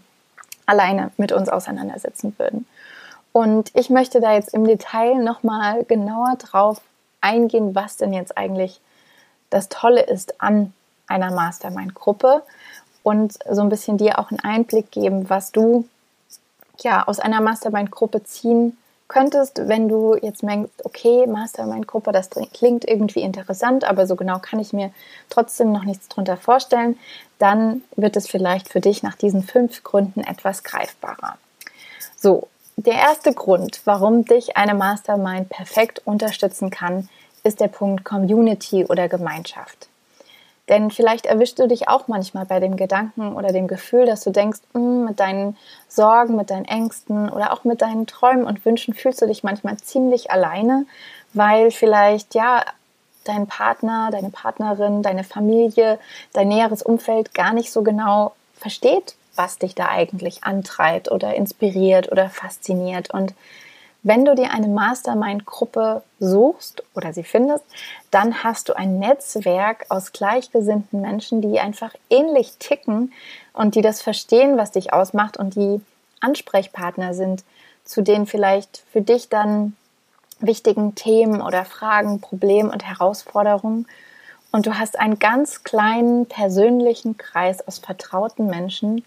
alleine 0.66 1.12
mit 1.18 1.32
uns 1.32 1.50
auseinandersetzen 1.50 2.36
würden. 2.38 2.68
Und 3.32 3.72
ich 3.74 3.90
möchte 3.90 4.22
da 4.22 4.34
jetzt 4.34 4.54
im 4.54 4.66
Detail 4.66 5.16
nochmal 5.16 5.84
genauer 5.84 6.36
drauf 6.38 6.82
eingehen, 7.22 7.76
was 7.76 7.98
denn 7.98 8.14
jetzt 8.14 8.38
eigentlich 8.38 8.80
das 9.50 9.70
Tolle 9.70 10.02
ist 10.02 10.42
an 10.42 10.74
einer 11.08 11.32
Mastermind-Gruppe 11.32 12.44
und 13.04 13.38
so 13.50 13.62
ein 13.62 13.70
bisschen 13.70 13.98
dir 13.98 14.20
auch 14.20 14.32
einen 14.32 14.40
Einblick 14.40 14.92
geben, 14.92 15.30
was 15.30 15.52
du 15.52 15.88
ja 16.84 17.08
aus 17.08 17.20
einer 17.20 17.42
Mastermind-Gruppe 17.42 18.24
ziehen 18.24 18.78
könntest, 19.08 19.68
wenn 19.68 19.88
du 19.88 20.16
jetzt 20.16 20.44
merkst, 20.44 20.84
okay, 20.84 21.28
Mastermind-Gruppe, 21.28 22.12
das 22.12 22.30
klingt 22.54 22.86
irgendwie 22.86 23.22
interessant, 23.22 23.84
aber 23.84 24.08
so 24.08 24.16
genau 24.16 24.40
kann 24.40 24.60
ich 24.60 24.74
mir 24.74 24.92
trotzdem 25.30 25.72
noch 25.72 25.84
nichts 25.84 26.08
drunter 26.08 26.38
vorstellen, 26.38 26.98
dann 27.38 27.84
wird 27.96 28.16
es 28.18 28.28
vielleicht 28.28 28.70
für 28.70 28.82
dich 28.82 29.04
nach 29.04 29.16
diesen 29.16 29.44
fünf 29.44 29.84
Gründen 29.84 30.22
etwas 30.22 30.64
greifbarer. 30.64 31.38
So, 32.18 32.48
der 32.78 32.96
erste 32.96 33.34
Grund, 33.34 33.82
warum 33.86 34.26
dich 34.26 34.58
eine 34.58 34.74
Mastermind 34.74 35.50
perfekt 35.50 36.02
unterstützen 36.06 36.70
kann, 36.70 37.08
ist 37.44 37.60
der 37.60 37.68
Punkt 37.68 38.04
Community 38.04 38.86
oder 38.86 39.08
Gemeinschaft. 39.08 39.88
Denn 40.68 40.90
vielleicht 40.90 41.28
erwischst 41.28 41.60
du 41.60 41.68
dich 41.68 41.88
auch 41.88 42.08
manchmal 42.08 42.46
bei 42.46 42.60
dem 42.60 42.76
Gedanken 42.76 43.36
oder 43.36 43.50
dem 43.52 43.68
Gefühl, 43.68 44.06
dass 44.06 44.24
du 44.24 44.32
denkst, 44.32 44.62
hm, 44.74 45.06
mit 45.06 45.20
deinen 45.20 45.58
Sorgen, 45.88 46.36
mit 46.36 46.50
deinen 46.50 46.66
Ängsten 46.66 47.30
oder 47.30 47.54
auch 47.54 47.64
mit 47.64 47.82
deinen 47.82 48.08
Träumen 48.08 48.46
und 48.46 48.66
Wünschen 48.66 48.94
fühlst 48.94 49.22
du 49.22 49.28
dich 49.28 49.44
manchmal 49.44 49.78
ziemlich 49.78 50.32
alleine, 50.32 50.86
weil 51.34 51.70
vielleicht 51.70 52.34
ja 52.34 52.64
dein 53.26 53.48
Partner, 53.48 54.10
deine 54.12 54.30
Partnerin, 54.30 55.04
deine 55.04 55.24
Familie, 55.24 56.00
dein 56.34 56.48
näheres 56.48 56.82
Umfeld 56.82 57.34
gar 57.34 57.54
nicht 57.54 57.72
so 57.72 57.84
genau 57.84 58.34
versteht, 58.58 59.16
was 59.36 59.60
dich 59.60 59.76
da 59.76 59.90
eigentlich 59.90 60.44
antreibt 60.44 61.12
oder 61.12 61.36
inspiriert 61.36 62.12
oder 62.12 62.30
fasziniert. 62.30 63.12
Und 63.12 63.34
wenn 64.06 64.24
du 64.24 64.36
dir 64.36 64.52
eine 64.52 64.68
Mastermind-Gruppe 64.68 66.04
suchst 66.20 66.84
oder 66.94 67.12
sie 67.12 67.24
findest, 67.24 67.64
dann 68.12 68.44
hast 68.44 68.70
du 68.70 68.78
ein 68.78 69.00
Netzwerk 69.00 69.88
aus 69.90 70.12
gleichgesinnten 70.12 71.02
Menschen, 71.02 71.42
die 71.42 71.60
einfach 71.60 71.92
ähnlich 72.12 72.54
ticken 72.60 73.12
und 73.54 73.74
die 73.74 73.82
das 73.82 74.04
verstehen, 74.04 74.58
was 74.58 74.70
dich 74.70 74.94
ausmacht 74.94 75.38
und 75.38 75.56
die 75.56 75.82
Ansprechpartner 76.20 77.16
sind, 77.16 77.44
zu 77.84 78.04
denen 78.04 78.28
vielleicht 78.28 78.84
für 78.92 79.02
dich 79.02 79.30
dann 79.30 79.76
wichtigen 80.40 80.94
Themen 80.94 81.42
oder 81.42 81.66
Fragen, 81.66 82.22
Problemen 82.22 82.70
und 82.70 82.86
Herausforderungen. 82.86 83.88
Und 84.52 84.68
du 84.68 84.78
hast 84.78 85.00
einen 85.00 85.18
ganz 85.18 85.64
kleinen 85.64 86.28
persönlichen 86.28 87.18
Kreis 87.18 87.68
aus 87.68 87.80
vertrauten 87.80 88.46
Menschen, 88.46 89.04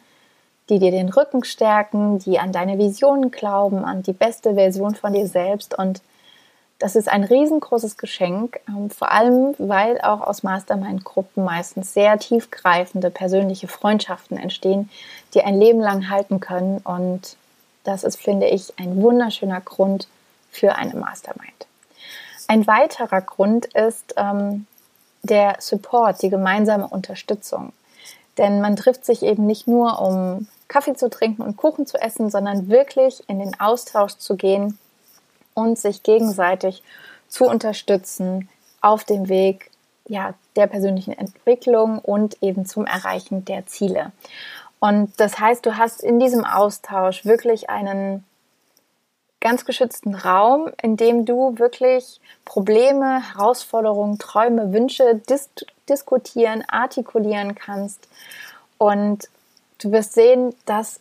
die 0.69 0.79
dir 0.79 0.91
den 0.91 1.09
Rücken 1.09 1.45
stärken, 1.45 2.19
die 2.19 2.39
an 2.39 2.53
deine 2.53 2.79
Visionen 2.79 3.31
glauben, 3.31 3.85
an 3.85 4.03
die 4.03 4.13
beste 4.13 4.55
Version 4.55 4.95
von 4.95 5.13
dir 5.13 5.27
selbst. 5.27 5.79
Und 5.79 6.03
das 6.79 6.95
ist 6.95 7.09
ein 7.09 7.25
riesengroßes 7.25 7.97
Geschenk, 7.97 8.61
ähm, 8.69 8.91
vor 8.91 9.11
allem 9.11 9.55
weil 9.59 10.01
auch 10.01 10.21
aus 10.21 10.43
Mastermind-Gruppen 10.43 11.45
meistens 11.45 11.93
sehr 11.93 12.19
tiefgreifende 12.19 13.11
persönliche 13.11 13.67
Freundschaften 13.67 14.37
entstehen, 14.37 14.91
die 15.35 15.43
ein 15.43 15.59
Leben 15.59 15.81
lang 15.81 16.09
halten 16.09 16.41
können. 16.41 16.79
Und 16.79 17.37
das 17.85 18.05
ist, 18.05 18.21
finde 18.21 18.47
ich, 18.47 18.79
ein 18.79 19.01
wunderschöner 19.03 19.61
Grund 19.61 20.07
für 20.51 20.77
eine 20.77 20.95
Mastermind. 20.95 21.67
Ein 22.47 22.67
weiterer 22.67 23.21
Grund 23.23 23.67
ist 23.67 24.15
ähm, 24.17 24.67
der 25.23 25.57
Support, 25.59 26.23
die 26.23 26.31
gemeinsame 26.31 26.87
Unterstützung. 26.87 27.73
Denn 28.39 28.61
man 28.61 28.77
trifft 28.77 29.05
sich 29.05 29.23
eben 29.23 29.47
nicht 29.47 29.67
nur, 29.67 30.01
um 30.01 30.47
Kaffee 30.69 30.95
zu 30.95 31.11
trinken 31.11 31.43
und 31.43 31.57
Kuchen 31.57 31.87
zu 31.87 31.99
essen, 31.99 32.31
sondern 32.31 32.69
wirklich 32.69 33.23
in 33.29 33.39
den 33.39 33.59
Austausch 33.59 34.17
zu 34.17 34.37
gehen 34.37 34.79
und 35.55 35.79
sich 35.79 36.03
gegenseitig 36.03 36.83
zu 37.29 37.47
unterstützen 37.47 38.49
auf 38.81 39.05
dem 39.05 39.29
Weg 39.29 39.71
ja, 40.07 40.35
der 40.57 40.67
persönlichen 40.67 41.13
Entwicklung 41.13 41.99
und 41.99 42.43
eben 42.43 42.65
zum 42.67 42.87
Erreichen 42.87 43.45
der 43.45 43.67
Ziele. 43.67 44.13
Und 44.81 45.13
das 45.19 45.39
heißt, 45.39 45.67
du 45.67 45.77
hast 45.77 46.03
in 46.03 46.21
diesem 46.21 46.45
Austausch 46.45 47.25
wirklich 47.25 47.69
einen 47.69 48.25
ganz 49.41 49.65
geschützten 49.65 50.15
Raum, 50.15 50.71
in 50.83 50.97
dem 50.97 51.25
du 51.25 51.59
wirklich 51.59 52.21
Probleme, 52.45 53.35
Herausforderungen, 53.35 54.19
Träume, 54.19 54.73
Wünsche 54.73 55.21
dis 55.29 55.51
diskutieren, 55.89 56.65
artikulieren 56.69 57.55
kannst 57.55 58.09
und 58.79 59.29
du 59.79 59.93
wirst 59.93 60.15
sehen, 60.15 60.55
das 60.67 61.01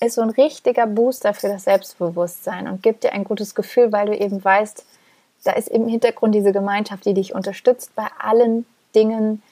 ist 0.00 0.16
so 0.16 0.22
ein 0.22 0.30
richtiger 0.30 0.86
Booster 0.86 1.32
für 1.34 1.48
das 1.48 1.64
Selbstbewusstsein 1.64 2.68
und 2.68 2.82
gibt 2.82 3.04
dir 3.04 3.12
ein 3.12 3.24
gutes 3.24 3.54
Gefühl, 3.54 3.92
weil 3.92 4.06
du 4.06 4.16
eben 4.16 4.44
weißt, 4.44 4.84
da 5.44 5.52
ist 5.52 5.68
im 5.68 5.88
Hintergrund 5.88 6.34
diese 6.34 6.52
Gemeinschaft, 6.52 7.04
die 7.04 7.14
dich 7.14 7.34
unterstützt 7.34 7.94
bei 7.94 8.06
allen 8.18 8.66
Dingen, 8.94 9.42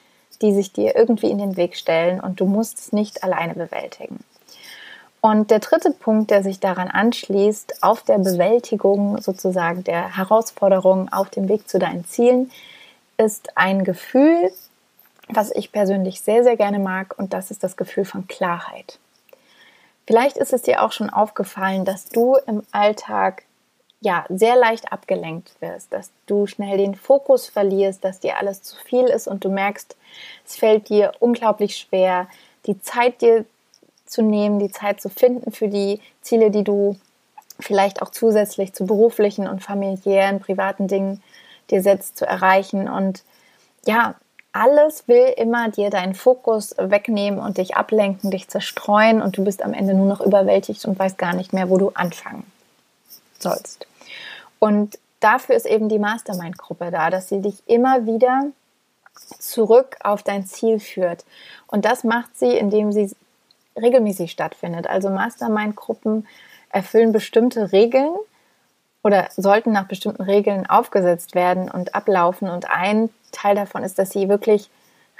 die 0.41 0.53
sich 0.53 0.71
dir 0.71 0.95
irgendwie 0.95 1.29
in 1.29 1.37
den 1.37 1.57
Weg 1.57 1.75
stellen 1.75 2.19
und 2.19 2.39
du 2.39 2.45
musst 2.45 2.79
es 2.79 2.93
nicht 2.93 3.23
alleine 3.23 3.53
bewältigen. 3.53 4.19
Und 5.21 5.51
der 5.51 5.59
dritte 5.59 5.91
Punkt, 5.91 6.31
der 6.31 6.41
sich 6.41 6.59
daran 6.59 6.87
anschließt, 6.87 7.83
auf 7.83 8.01
der 8.01 8.17
Bewältigung 8.17 9.21
sozusagen 9.21 9.83
der 9.83 10.17
Herausforderungen 10.17 11.13
auf 11.13 11.29
dem 11.29 11.47
Weg 11.47 11.69
zu 11.69 11.77
deinen 11.77 12.05
Zielen, 12.05 12.49
ist 13.17 13.55
ein 13.55 13.83
Gefühl, 13.83 14.51
was 15.33 15.51
ich 15.51 15.71
persönlich 15.71 16.21
sehr, 16.21 16.43
sehr 16.43 16.57
gerne 16.57 16.79
mag, 16.79 17.17
und 17.17 17.33
das 17.33 17.51
ist 17.51 17.63
das 17.63 17.77
Gefühl 17.77 18.05
von 18.05 18.27
Klarheit. 18.27 18.99
Vielleicht 20.07 20.37
ist 20.37 20.53
es 20.53 20.63
dir 20.63 20.81
auch 20.83 20.91
schon 20.91 21.09
aufgefallen, 21.09 21.85
dass 21.85 22.09
du 22.09 22.35
im 22.47 22.63
Alltag 22.71 23.43
ja 24.01 24.25
sehr 24.29 24.55
leicht 24.55 24.91
abgelenkt 24.91 25.53
wirst, 25.61 25.93
dass 25.93 26.09
du 26.25 26.47
schnell 26.47 26.77
den 26.77 26.95
Fokus 26.95 27.47
verlierst, 27.47 28.03
dass 28.03 28.19
dir 28.19 28.37
alles 28.37 28.63
zu 28.63 28.75
viel 28.77 29.05
ist 29.05 29.27
und 29.27 29.45
du 29.45 29.49
merkst, 29.49 29.95
es 30.45 30.55
fällt 30.55 30.89
dir 30.89 31.13
unglaublich 31.19 31.77
schwer, 31.77 32.27
die 32.65 32.81
Zeit 32.81 33.21
dir 33.21 33.45
zu 34.05 34.23
nehmen, 34.23 34.59
die 34.59 34.71
Zeit 34.71 35.01
zu 35.01 35.09
finden 35.09 35.51
für 35.51 35.67
die 35.67 36.01
Ziele, 36.21 36.51
die 36.51 36.63
du 36.63 36.97
vielleicht 37.59 38.01
auch 38.01 38.09
zusätzlich 38.09 38.73
zu 38.73 38.85
beruflichen 38.85 39.47
und 39.47 39.63
familiären, 39.63 40.39
privaten 40.39 40.87
Dingen 40.87 41.21
dir 41.69 41.81
setzt, 41.81 42.17
zu 42.17 42.25
erreichen. 42.25 42.89
Und 42.89 43.23
ja, 43.85 44.15
alles 44.53 45.07
will 45.07 45.33
immer 45.37 45.69
dir 45.69 45.89
deinen 45.89 46.13
Fokus 46.13 46.75
wegnehmen 46.77 47.39
und 47.39 47.57
dich 47.57 47.75
ablenken, 47.75 48.31
dich 48.31 48.49
zerstreuen 48.49 49.21
und 49.21 49.37
du 49.37 49.43
bist 49.43 49.63
am 49.63 49.73
Ende 49.73 49.93
nur 49.93 50.07
noch 50.07 50.21
überwältigt 50.21 50.85
und 50.85 50.99
weißt 50.99 51.17
gar 51.17 51.33
nicht 51.33 51.53
mehr, 51.53 51.69
wo 51.69 51.77
du 51.77 51.91
anfangen 51.93 52.43
sollst. 53.39 53.87
Und 54.59 54.99
dafür 55.19 55.55
ist 55.55 55.65
eben 55.65 55.89
die 55.89 55.99
Mastermind-Gruppe 55.99 56.91
da, 56.91 57.09
dass 57.09 57.29
sie 57.29 57.41
dich 57.41 57.63
immer 57.65 58.05
wieder 58.05 58.47
zurück 59.39 59.97
auf 60.03 60.23
dein 60.23 60.45
Ziel 60.45 60.79
führt. 60.79 61.23
Und 61.67 61.85
das 61.85 62.03
macht 62.03 62.37
sie, 62.37 62.57
indem 62.57 62.91
sie 62.91 63.15
regelmäßig 63.75 64.31
stattfindet. 64.31 64.87
Also 64.87 65.09
Mastermind-Gruppen 65.09 66.27
erfüllen 66.69 67.11
bestimmte 67.11 67.71
Regeln 67.71 68.13
oder 69.03 69.29
sollten 69.35 69.71
nach 69.71 69.87
bestimmten 69.87 70.21
Regeln 70.21 70.69
aufgesetzt 70.69 71.35
werden 71.35 71.71
und 71.71 71.95
ablaufen. 71.95 72.49
Und 72.49 72.69
ein 72.69 73.09
Teil 73.31 73.55
davon 73.55 73.83
ist, 73.83 73.97
dass 73.99 74.11
sie 74.11 74.29
wirklich 74.29 74.69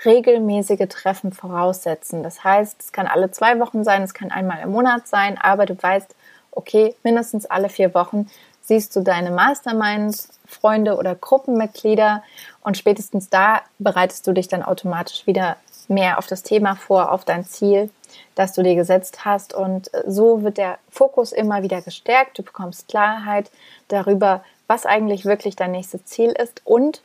regelmäßige 0.06 0.88
Treffen 0.90 1.32
voraussetzen. 1.32 2.24
Das 2.24 2.44
heißt, 2.44 2.82
es 2.82 2.92
kann 2.92 3.08
alle 3.08 3.32
zwei 3.32 3.60
Wochen 3.60 3.84
sein, 3.84 4.02
es 4.02 4.14
kann 4.14 4.32
einmal 4.32 4.62
im 4.64 4.72
Monat 4.72 5.08
sein, 5.08 5.38
aber 5.38 5.66
du 5.66 5.82
weißt, 5.82 6.16
okay, 6.52 6.96
mindestens 7.04 7.46
alle 7.46 7.70
vier 7.70 7.94
Wochen 7.94 8.30
siehst 8.62 8.96
du 8.96 9.02
deine 9.02 9.32
Mastermind-Freunde 9.32 10.96
oder 10.96 11.16
Gruppenmitglieder 11.16 12.24
und 12.62 12.78
spätestens 12.78 13.30
da 13.30 13.62
bereitest 13.80 14.28
du 14.28 14.34
dich 14.34 14.48
dann 14.48 14.64
automatisch 14.64 15.28
wieder 15.28 15.58
mehr 15.88 16.18
auf 16.18 16.28
das 16.28 16.44
Thema 16.44 16.76
vor, 16.76 17.12
auf 17.12 17.26
dein 17.26 17.46
Ziel, 17.46 17.90
das 18.36 18.54
du 18.54 18.64
dir 18.64 18.76
gesetzt 18.76 19.26
hast. 19.26 19.54
Und 19.54 19.92
so 20.08 20.44
wird 20.44 20.58
der 20.58 20.78
Fokus 20.90 21.32
immer 21.32 21.64
wieder 21.64 21.82
gestärkt. 21.82 22.40
Du 22.40 22.44
bekommst 22.44 22.88
Klarheit 22.88 23.52
darüber, 23.88 24.44
was 24.68 24.86
eigentlich 24.86 25.26
wirklich 25.26 25.56
dein 25.56 25.72
nächstes 25.72 26.06
Ziel 26.06 26.32
ist 26.32 26.62
und 26.64 27.02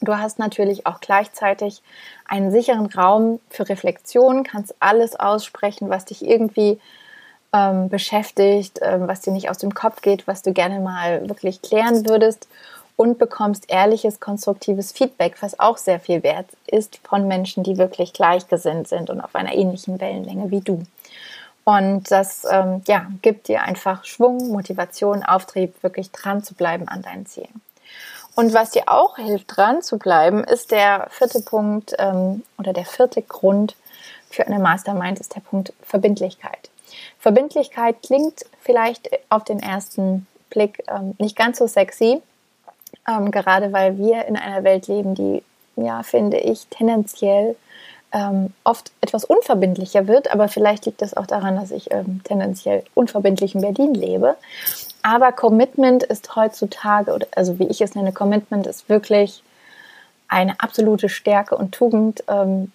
Du 0.00 0.16
hast 0.16 0.38
natürlich 0.38 0.86
auch 0.86 1.00
gleichzeitig 1.00 1.82
einen 2.26 2.50
sicheren 2.50 2.86
Raum 2.86 3.40
für 3.50 3.68
Reflexion, 3.68 4.44
kannst 4.44 4.74
alles 4.80 5.16
aussprechen, 5.16 5.88
was 5.88 6.04
dich 6.04 6.24
irgendwie 6.24 6.78
ähm, 7.52 7.88
beschäftigt, 7.88 8.80
ähm, 8.82 9.08
was 9.08 9.20
dir 9.20 9.32
nicht 9.32 9.48
aus 9.48 9.58
dem 9.58 9.74
Kopf 9.74 10.02
geht, 10.02 10.26
was 10.26 10.42
du 10.42 10.52
gerne 10.52 10.80
mal 10.80 11.28
wirklich 11.28 11.62
klären 11.62 12.08
würdest 12.08 12.48
und 12.96 13.18
bekommst 13.18 13.70
ehrliches, 13.70 14.20
konstruktives 14.20 14.92
Feedback, 14.92 15.36
was 15.40 15.60
auch 15.60 15.76
sehr 15.76 16.00
viel 16.00 16.22
wert 16.22 16.46
ist 16.66 16.98
von 17.04 17.28
Menschen, 17.28 17.62
die 17.62 17.78
wirklich 17.78 18.12
gleichgesinnt 18.12 18.88
sind 18.88 19.10
und 19.10 19.20
auf 19.20 19.34
einer 19.34 19.54
ähnlichen 19.54 20.00
Wellenlänge 20.00 20.50
wie 20.50 20.60
du. 20.60 20.82
Und 21.64 22.10
das 22.10 22.44
ähm, 22.50 22.82
ja, 22.86 23.06
gibt 23.22 23.48
dir 23.48 23.62
einfach 23.62 24.04
Schwung, 24.04 24.48
Motivation, 24.48 25.24
Auftrieb, 25.24 25.82
wirklich 25.82 26.10
dran 26.12 26.42
zu 26.42 26.54
bleiben 26.54 26.86
an 26.88 27.02
deinen 27.02 27.26
Zielen. 27.26 27.60
Und 28.36 28.52
was 28.52 28.70
dir 28.70 28.84
auch 28.86 29.16
hilft, 29.16 29.56
dran 29.56 29.82
zu 29.82 29.98
bleiben, 29.98 30.44
ist 30.44 30.70
der 30.70 31.08
vierte 31.10 31.40
Punkt 31.40 31.94
ähm, 31.98 32.44
oder 32.58 32.72
der 32.72 32.84
vierte 32.84 33.22
Grund 33.22 33.74
für 34.30 34.46
eine 34.46 34.58
Mastermind 34.58 35.18
ist 35.18 35.34
der 35.34 35.40
Punkt 35.40 35.72
Verbindlichkeit. 35.82 36.70
Verbindlichkeit 37.18 37.96
klingt 38.02 38.44
vielleicht 38.60 39.08
auf 39.30 39.44
den 39.44 39.58
ersten 39.58 40.26
Blick 40.50 40.84
ähm, 40.88 41.14
nicht 41.18 41.34
ganz 41.34 41.58
so 41.58 41.66
sexy, 41.66 42.20
ähm, 43.08 43.30
gerade 43.30 43.72
weil 43.72 43.96
wir 43.96 44.26
in 44.26 44.36
einer 44.36 44.62
Welt 44.64 44.86
leben, 44.86 45.14
die, 45.14 45.42
ja, 45.76 46.02
finde 46.02 46.36
ich, 46.36 46.66
tendenziell 46.66 47.56
ähm, 48.12 48.52
oft 48.64 48.92
etwas 49.00 49.24
unverbindlicher 49.24 50.06
wird, 50.06 50.30
aber 50.30 50.48
vielleicht 50.48 50.86
liegt 50.86 51.02
das 51.02 51.16
auch 51.16 51.26
daran, 51.26 51.56
dass 51.56 51.70
ich 51.70 51.90
ähm, 51.90 52.20
tendenziell 52.24 52.84
unverbindlich 52.94 53.54
in 53.54 53.62
Berlin 53.62 53.94
lebe. 53.94 54.36
Aber 55.06 55.30
Commitment 55.30 56.02
ist 56.02 56.34
heutzutage, 56.34 57.16
also 57.36 57.60
wie 57.60 57.68
ich 57.68 57.80
es 57.80 57.94
nenne, 57.94 58.10
Commitment 58.12 58.66
ist 58.66 58.88
wirklich 58.88 59.44
eine 60.26 60.58
absolute 60.58 61.08
Stärke 61.08 61.56
und 61.56 61.72
Tugend, 61.72 62.24
ähm, 62.26 62.72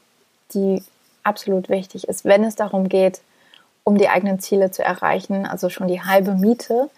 die 0.54 0.82
absolut 1.24 1.68
wichtig 1.68 2.08
ist, 2.08 2.24
wenn 2.24 2.46
es 2.46 2.56
darum 2.56 2.88
geht, 2.88 3.20
um 3.84 3.98
die 3.98 4.08
eigenen 4.08 4.40
Ziele 4.40 4.72
zu 4.72 4.82
erreichen, 4.82 5.46
also 5.46 5.68
schon 5.68 5.90
die 5.90 6.04
halbe 6.04 6.36
Miete, 6.36 6.90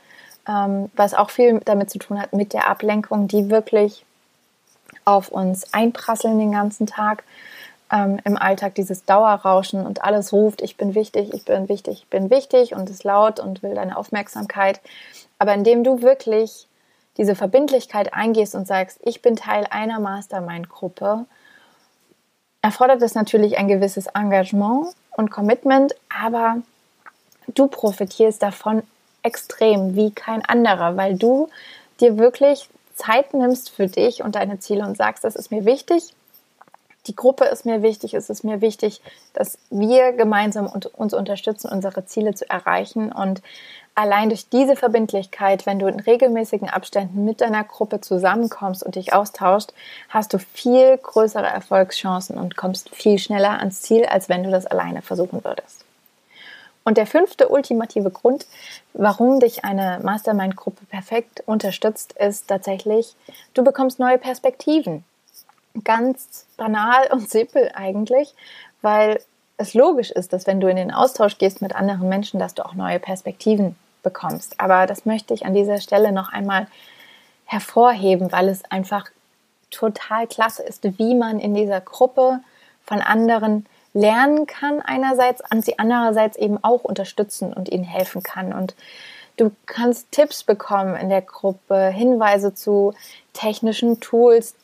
ähm, 0.47 0.91
was 0.95 1.15
auch 1.15 1.31
viel 1.31 1.59
damit 1.65 1.89
zu 1.89 1.97
tun 1.97 2.21
hat 2.21 2.33
mit 2.33 2.53
der 2.53 2.69
Ablenkung, 2.69 3.27
die 3.27 3.49
wirklich 3.49 4.05
auf 5.03 5.29
uns 5.29 5.73
einprasseln 5.73 6.37
den 6.37 6.51
ganzen 6.51 6.85
Tag 6.85 7.23
ähm, 7.93 8.19
im 8.23 8.37
Alltag 8.37 8.73
dieses 8.75 9.05
Dauerrauschen 9.05 9.85
und 9.85 10.03
alles 10.03 10.33
ruft, 10.33 10.61
ich 10.61 10.77
bin 10.77 10.95
wichtig, 10.95 11.31
ich 11.33 11.45
bin 11.45 11.69
wichtig, 11.69 11.99
ich 11.99 12.07
bin 12.07 12.31
wichtig 12.31 12.73
und 12.73 12.89
ist 12.89 13.03
laut 13.03 13.39
und 13.39 13.61
will 13.61 13.75
deine 13.75 13.95
Aufmerksamkeit. 13.95 14.81
Aber 15.37 15.53
indem 15.53 15.83
du 15.83 16.01
wirklich 16.01 16.67
diese 17.17 17.35
Verbindlichkeit 17.35 18.13
eingehst 18.13 18.55
und 18.55 18.67
sagst, 18.67 18.99
ich 19.03 19.21
bin 19.21 19.35
Teil 19.35 19.67
einer 19.69 19.99
Mastermind-Gruppe, 19.99 21.25
erfordert 22.63 23.01
es 23.03 23.13
natürlich 23.13 23.59
ein 23.59 23.67
gewisses 23.67 24.07
Engagement 24.07 24.87
und 25.11 25.29
Commitment, 25.29 25.93
aber 26.09 26.57
du 27.53 27.67
profitierst 27.67 28.41
davon 28.41 28.81
extrem 29.21 29.95
wie 29.95 30.11
kein 30.11 30.43
anderer, 30.43 30.97
weil 30.97 31.15
du 31.15 31.49
dir 31.99 32.17
wirklich 32.17 32.69
Zeit 32.95 33.35
nimmst 33.35 33.69
für 33.69 33.87
dich 33.87 34.23
und 34.23 34.35
deine 34.35 34.59
Ziele 34.59 34.83
und 34.83 34.97
sagst, 34.97 35.23
das 35.23 35.35
ist 35.35 35.51
mir 35.51 35.65
wichtig 35.65 36.15
die 37.07 37.15
Gruppe 37.15 37.45
ist 37.45 37.65
mir 37.65 37.81
wichtig, 37.81 38.13
es 38.13 38.29
ist 38.29 38.43
mir 38.43 38.61
wichtig, 38.61 39.01
dass 39.33 39.57
wir 39.69 40.13
gemeinsam 40.13 40.67
uns 40.67 41.13
unterstützen, 41.13 41.69
unsere 41.69 42.05
Ziele 42.05 42.33
zu 42.33 42.49
erreichen. 42.49 43.11
Und 43.11 43.41
allein 43.93 44.29
durch 44.29 44.47
diese 44.47 44.75
Verbindlichkeit, 44.75 45.65
wenn 45.65 45.79
du 45.79 45.87
in 45.87 45.99
regelmäßigen 45.99 46.69
Abständen 46.69 47.25
mit 47.25 47.41
deiner 47.41 47.65
Gruppe 47.65 47.99
zusammenkommst 47.99 48.83
und 48.83 48.95
dich 48.95 49.13
austauschst, 49.13 49.73
hast 50.09 50.33
du 50.33 50.39
viel 50.39 50.97
größere 50.97 51.47
Erfolgschancen 51.47 52.37
und 52.37 52.55
kommst 52.55 52.89
viel 52.95 53.19
schneller 53.19 53.59
ans 53.59 53.81
Ziel, 53.81 54.05
als 54.05 54.29
wenn 54.29 54.43
du 54.43 54.51
das 54.51 54.65
alleine 54.65 55.01
versuchen 55.01 55.43
würdest. 55.43 55.83
Und 56.85 56.97
der 56.97 57.07
fünfte 57.07 57.47
ultimative 57.47 58.11
Grund, 58.11 58.45
warum 58.93 59.39
dich 59.39 59.63
eine 59.63 59.99
Mastermind-Gruppe 60.03 60.85
perfekt 60.85 61.41
unterstützt, 61.45 62.13
ist 62.13 62.47
tatsächlich, 62.47 63.15
du 63.53 63.63
bekommst 63.63 63.99
neue 63.99 64.17
Perspektiven 64.17 65.05
ganz 65.83 66.45
banal 66.63 67.07
und 67.11 67.29
simpel 67.29 67.69
eigentlich, 67.73 68.33
weil 68.81 69.19
es 69.57 69.73
logisch 69.73 70.11
ist, 70.11 70.31
dass 70.31 70.47
wenn 70.47 70.61
du 70.61 70.69
in 70.69 70.77
den 70.77 70.91
Austausch 70.91 71.37
gehst 71.37 71.61
mit 71.61 71.75
anderen 71.75 72.07
Menschen, 72.07 72.39
dass 72.39 72.53
du 72.53 72.65
auch 72.65 72.73
neue 72.73 72.99
Perspektiven 72.99 73.75
bekommst. 74.01 74.59
Aber 74.61 74.87
das 74.87 75.05
möchte 75.05 75.33
ich 75.33 75.45
an 75.45 75.53
dieser 75.53 75.81
Stelle 75.81 76.13
noch 76.13 76.31
einmal 76.31 76.67
hervorheben, 77.45 78.31
weil 78.31 78.47
es 78.47 78.63
einfach 78.71 79.07
total 79.71 80.27
klasse 80.27 80.63
ist, 80.63 80.83
wie 80.97 81.15
man 81.15 81.39
in 81.39 81.53
dieser 81.53 81.81
Gruppe 81.81 82.39
von 82.85 83.01
anderen 83.01 83.65
lernen 83.93 84.47
kann 84.47 84.81
einerseits 84.81 85.41
und 85.51 85.65
sie 85.65 85.77
andererseits 85.79 86.37
eben 86.37 86.63
auch 86.63 86.83
unterstützen 86.83 87.53
und 87.53 87.69
ihnen 87.69 87.83
helfen 87.83 88.23
kann. 88.23 88.53
Und 88.53 88.73
du 89.35 89.51
kannst 89.65 90.11
Tipps 90.11 90.43
bekommen 90.43 90.95
in 90.95 91.09
der 91.09 91.21
Gruppe, 91.21 91.89
Hinweise 91.89 92.53
zu 92.53 92.93
technischen 93.33 93.99
Tools, 93.99 94.55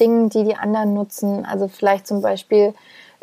Dingen, 0.00 0.28
die 0.28 0.44
die 0.44 0.56
anderen 0.56 0.94
nutzen. 0.94 1.44
Also 1.44 1.68
vielleicht 1.68 2.06
zum 2.06 2.22
Beispiel 2.22 2.74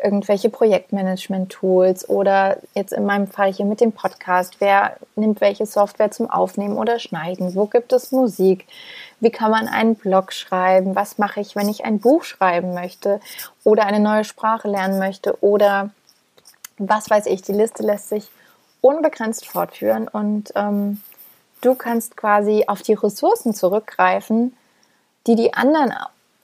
irgendwelche 0.02 0.50
Projektmanagement-Tools 0.50 2.08
oder 2.08 2.58
jetzt 2.74 2.92
in 2.92 3.06
meinem 3.06 3.26
Fall 3.26 3.52
hier 3.52 3.64
mit 3.64 3.80
dem 3.80 3.92
Podcast. 3.92 4.56
Wer 4.60 4.96
nimmt 5.14 5.40
welche 5.40 5.64
Software 5.64 6.10
zum 6.10 6.30
Aufnehmen 6.30 6.76
oder 6.76 6.98
Schneiden? 6.98 7.54
Wo 7.54 7.66
gibt 7.66 7.92
es 7.92 8.12
Musik? 8.12 8.66
Wie 9.20 9.30
kann 9.30 9.50
man 9.50 9.68
einen 9.68 9.94
Blog 9.94 10.32
schreiben? 10.32 10.94
Was 10.94 11.18
mache 11.18 11.40
ich, 11.40 11.56
wenn 11.56 11.68
ich 11.68 11.84
ein 11.84 11.98
Buch 11.98 12.24
schreiben 12.24 12.74
möchte 12.74 13.20
oder 13.64 13.86
eine 13.86 14.00
neue 14.00 14.24
Sprache 14.24 14.68
lernen 14.68 14.98
möchte 14.98 15.42
oder 15.42 15.90
was 16.78 17.08
weiß 17.08 17.26
ich? 17.26 17.40
Die 17.42 17.52
Liste 17.52 17.82
lässt 17.82 18.10
sich 18.10 18.28
unbegrenzt 18.82 19.46
fortführen 19.46 20.08
und 20.08 20.52
ähm, 20.54 21.00
du 21.62 21.74
kannst 21.74 22.18
quasi 22.18 22.64
auf 22.66 22.82
die 22.82 22.92
Ressourcen 22.92 23.54
zurückgreifen, 23.54 24.54
die 25.26 25.36
die 25.36 25.54
anderen 25.54 25.92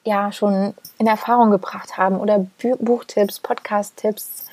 ja 0.05 0.33
schon 0.33 0.75
in 0.99 1.07
Erfahrung 1.07 1.51
gebracht 1.51 1.97
haben 1.97 2.19
oder 2.19 2.47
Buchtipps, 2.81 3.41
Podcast-Tipps, 3.41 4.47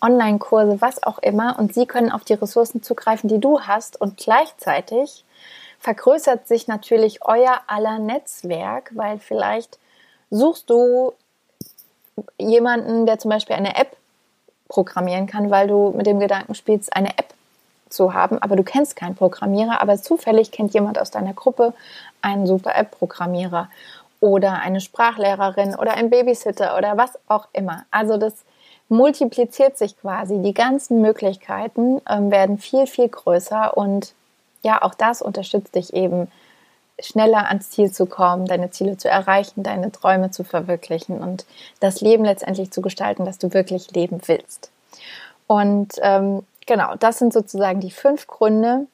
Online-Kurse, 0.00 0.80
was 0.80 1.02
auch 1.02 1.18
immer. 1.18 1.58
Und 1.58 1.74
sie 1.74 1.86
können 1.86 2.12
auf 2.12 2.24
die 2.24 2.34
Ressourcen 2.34 2.82
zugreifen, 2.82 3.28
die 3.28 3.40
du 3.40 3.60
hast. 3.60 4.00
Und 4.00 4.16
gleichzeitig 4.16 5.24
vergrößert 5.80 6.48
sich 6.48 6.68
natürlich 6.68 7.24
euer 7.24 7.60
aller 7.66 7.98
Netzwerk, 7.98 8.90
weil 8.94 9.18
vielleicht 9.18 9.78
suchst 10.30 10.70
du 10.70 11.12
jemanden, 12.38 13.06
der 13.06 13.18
zum 13.18 13.30
Beispiel 13.30 13.56
eine 13.56 13.76
App 13.76 13.96
programmieren 14.68 15.26
kann, 15.26 15.50
weil 15.50 15.68
du 15.68 15.92
mit 15.96 16.06
dem 16.06 16.18
Gedanken 16.18 16.54
spielst, 16.54 16.94
eine 16.94 17.10
App 17.18 17.34
zu 17.88 18.14
haben, 18.14 18.42
aber 18.42 18.56
du 18.56 18.64
kennst 18.64 18.96
keinen 18.96 19.14
Programmierer, 19.14 19.80
aber 19.80 19.96
zufällig 19.96 20.50
kennt 20.50 20.74
jemand 20.74 20.98
aus 20.98 21.12
deiner 21.12 21.34
Gruppe 21.34 21.72
einen 22.20 22.46
super 22.46 22.74
App-Programmierer 22.74 23.68
oder 24.20 24.60
eine 24.60 24.80
Sprachlehrerin 24.80 25.74
oder 25.74 25.94
ein 25.94 26.10
Babysitter 26.10 26.76
oder 26.76 26.96
was 26.96 27.18
auch 27.28 27.48
immer. 27.52 27.84
Also 27.90 28.16
das 28.16 28.44
multipliziert 28.88 29.76
sich 29.76 29.98
quasi. 29.98 30.40
Die 30.42 30.54
ganzen 30.54 31.00
Möglichkeiten 31.00 32.00
ähm, 32.08 32.30
werden 32.30 32.58
viel, 32.58 32.86
viel 32.86 33.08
größer 33.08 33.76
und 33.76 34.14
ja, 34.62 34.82
auch 34.82 34.94
das 34.94 35.22
unterstützt 35.22 35.74
dich 35.74 35.94
eben 35.94 36.28
schneller 36.98 37.48
ans 37.48 37.70
Ziel 37.70 37.92
zu 37.92 38.06
kommen, 38.06 38.46
deine 38.46 38.70
Ziele 38.70 38.96
zu 38.96 39.08
erreichen, 39.08 39.62
deine 39.62 39.92
Träume 39.92 40.30
zu 40.30 40.44
verwirklichen 40.44 41.18
und 41.18 41.44
das 41.80 42.00
Leben 42.00 42.24
letztendlich 42.24 42.70
zu 42.70 42.80
gestalten, 42.80 43.26
das 43.26 43.38
du 43.38 43.52
wirklich 43.52 43.90
leben 43.92 44.20
willst. 44.26 44.70
Und 45.46 45.94
ähm, 46.00 46.44
genau, 46.66 46.94
das 46.96 47.18
sind 47.18 47.32
sozusagen 47.32 47.80
die 47.80 47.90
fünf 47.90 48.26
Gründe, 48.26 48.86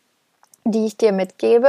die 0.64 0.86
ich 0.86 0.96
dir 0.96 1.12
mitgebe, 1.12 1.68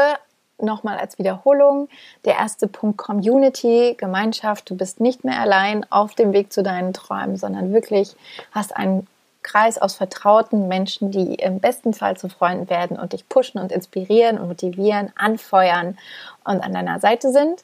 nochmal 0.64 0.98
als 0.98 1.18
Wiederholung. 1.20 1.90
Der 2.26 2.36
erste 2.36 2.68
Punkt 2.68 2.98
Community, 2.98 3.96
Gemeinschaft. 3.98 4.70
Du 4.70 4.76
bist 4.76 5.00
nicht 5.00 5.24
mehr 5.24 5.40
allein 5.40 5.86
auf 5.92 6.16
dem 6.16 6.34
Weg 6.34 6.52
zu 6.52 6.64
deinen 6.64 6.94
Träumen, 6.94 7.38
sondern 7.38 7.74
wirklich 7.74 8.16
hast 8.52 8.76
einen 8.76 9.08
Kreis 9.44 9.78
aus 9.78 9.96
vertrauten 9.96 10.68
Menschen, 10.68 11.12
die 11.12 11.36
im 11.36 11.60
besten 11.60 11.94
Fall 11.94 12.18
zu 12.18 12.30
Freunden 12.30 12.70
werden 12.70 12.98
und 12.98 13.14
dich 13.14 13.28
pushen 13.28 13.60
und 13.60 13.72
inspirieren 13.72 14.40
und 14.40 14.48
motivieren, 14.48 15.12
anfeuern 15.16 15.98
und 16.46 16.62
an 16.62 16.74
deiner 16.74 17.00
Seite 17.00 17.32
sind. 17.32 17.64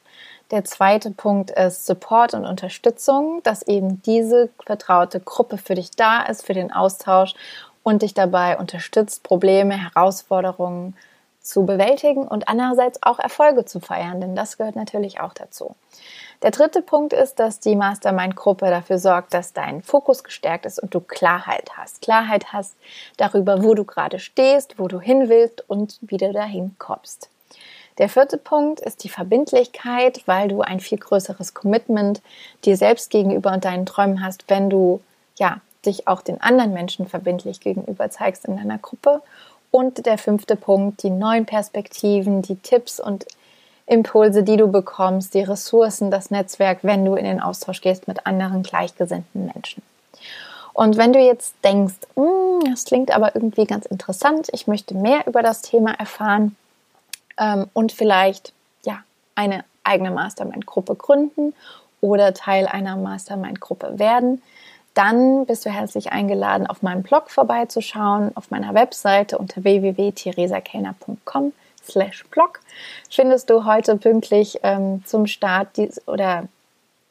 Der 0.50 0.64
zweite 0.64 1.10
Punkt 1.10 1.50
ist 1.50 1.86
Support 1.86 2.34
und 2.34 2.44
Unterstützung, 2.44 3.40
dass 3.44 3.62
eben 3.62 4.02
diese 4.02 4.50
vertraute 4.64 5.20
Gruppe 5.20 5.58
für 5.58 5.74
dich 5.74 5.92
da 5.92 6.22
ist, 6.22 6.44
für 6.44 6.54
den 6.54 6.72
Austausch 6.72 7.34
und 7.82 8.02
dich 8.02 8.14
dabei 8.14 8.58
unterstützt, 8.58 9.22
Probleme, 9.22 9.74
Herausforderungen 9.74 10.96
zu 11.42 11.64
bewältigen 11.66 12.26
und 12.26 12.48
andererseits 12.48 13.02
auch 13.02 13.18
Erfolge 13.18 13.64
zu 13.64 13.80
feiern, 13.80 14.20
denn 14.20 14.36
das 14.36 14.58
gehört 14.58 14.76
natürlich 14.76 15.20
auch 15.20 15.32
dazu. 15.32 15.74
Der 16.42 16.50
dritte 16.50 16.80
Punkt 16.80 17.12
ist, 17.12 17.38
dass 17.38 17.60
die 17.60 17.76
Mastermind-Gruppe 17.76 18.70
dafür 18.70 18.98
sorgt, 18.98 19.34
dass 19.34 19.52
dein 19.52 19.82
Fokus 19.82 20.24
gestärkt 20.24 20.64
ist 20.64 20.78
und 20.78 20.94
du 20.94 21.00
Klarheit 21.00 21.70
hast. 21.76 22.00
Klarheit 22.00 22.52
hast 22.52 22.76
darüber, 23.18 23.62
wo 23.62 23.74
du 23.74 23.84
gerade 23.84 24.18
stehst, 24.18 24.78
wo 24.78 24.88
du 24.88 25.00
hin 25.00 25.28
willst 25.28 25.68
und 25.68 25.98
wie 26.00 26.16
du 26.16 26.32
dahin 26.32 26.76
kommst. 26.78 27.28
Der 27.98 28.08
vierte 28.08 28.38
Punkt 28.38 28.80
ist 28.80 29.04
die 29.04 29.10
Verbindlichkeit, 29.10 30.22
weil 30.26 30.48
du 30.48 30.62
ein 30.62 30.80
viel 30.80 30.96
größeres 30.96 31.52
Commitment 31.52 32.22
dir 32.64 32.78
selbst 32.78 33.10
gegenüber 33.10 33.52
und 33.52 33.66
deinen 33.66 33.84
Träumen 33.84 34.24
hast, 34.24 34.44
wenn 34.48 34.70
du 34.70 35.02
ja 35.36 35.60
dich 35.84 36.08
auch 36.08 36.22
den 36.22 36.40
anderen 36.40 36.72
Menschen 36.72 37.06
verbindlich 37.06 37.60
gegenüber 37.60 38.10
zeigst 38.10 38.46
in 38.46 38.56
deiner 38.56 38.78
Gruppe. 38.78 39.22
Und 39.70 40.04
der 40.06 40.18
fünfte 40.18 40.56
Punkt, 40.56 41.02
die 41.02 41.10
neuen 41.10 41.46
Perspektiven, 41.46 42.42
die 42.42 42.56
Tipps 42.56 42.98
und 42.98 43.26
Impulse, 43.86 44.42
die 44.42 44.56
du 44.56 44.68
bekommst, 44.68 45.34
die 45.34 45.42
Ressourcen, 45.42 46.10
das 46.10 46.30
Netzwerk, 46.30 46.78
wenn 46.82 47.04
du 47.04 47.14
in 47.14 47.24
den 47.24 47.40
Austausch 47.40 47.80
gehst 47.80 48.08
mit 48.08 48.26
anderen 48.26 48.62
gleichgesinnten 48.62 49.46
Menschen. 49.52 49.82
Und 50.72 50.96
wenn 50.96 51.12
du 51.12 51.18
jetzt 51.18 51.54
denkst, 51.64 51.96
hm, 52.14 52.70
das 52.70 52.84
klingt 52.84 53.10
aber 53.14 53.34
irgendwie 53.34 53.66
ganz 53.66 53.86
interessant, 53.86 54.48
ich 54.52 54.66
möchte 54.66 54.94
mehr 54.94 55.26
über 55.26 55.42
das 55.42 55.62
Thema 55.62 55.92
erfahren 55.92 56.56
ähm, 57.36 57.66
und 57.72 57.92
vielleicht 57.92 58.52
ja 58.84 59.00
eine 59.34 59.64
eigene 59.82 60.10
Mastermind-Gruppe 60.12 60.94
gründen 60.94 61.52
oder 62.00 62.32
Teil 62.32 62.66
einer 62.66 62.96
Mastermind-Gruppe 62.96 63.98
werden, 63.98 64.40
dann 64.94 65.46
bist 65.46 65.64
du 65.64 65.70
herzlich 65.70 66.12
eingeladen, 66.12 66.66
auf 66.66 66.82
meinem 66.82 67.02
Blog 67.02 67.30
vorbeizuschauen, 67.30 68.36
auf 68.36 68.50
meiner 68.50 68.74
Webseite 68.74 69.38
unter 69.38 69.62
www.theresakellner.com 69.64 71.52
slash 71.84 72.24
blog 72.30 72.60
findest 73.10 73.50
du 73.50 73.64
heute 73.64 73.96
pünktlich 73.96 74.60
ähm, 74.62 75.04
zum 75.04 75.26
Start 75.26 75.76
dies, 75.76 76.06
oder 76.06 76.48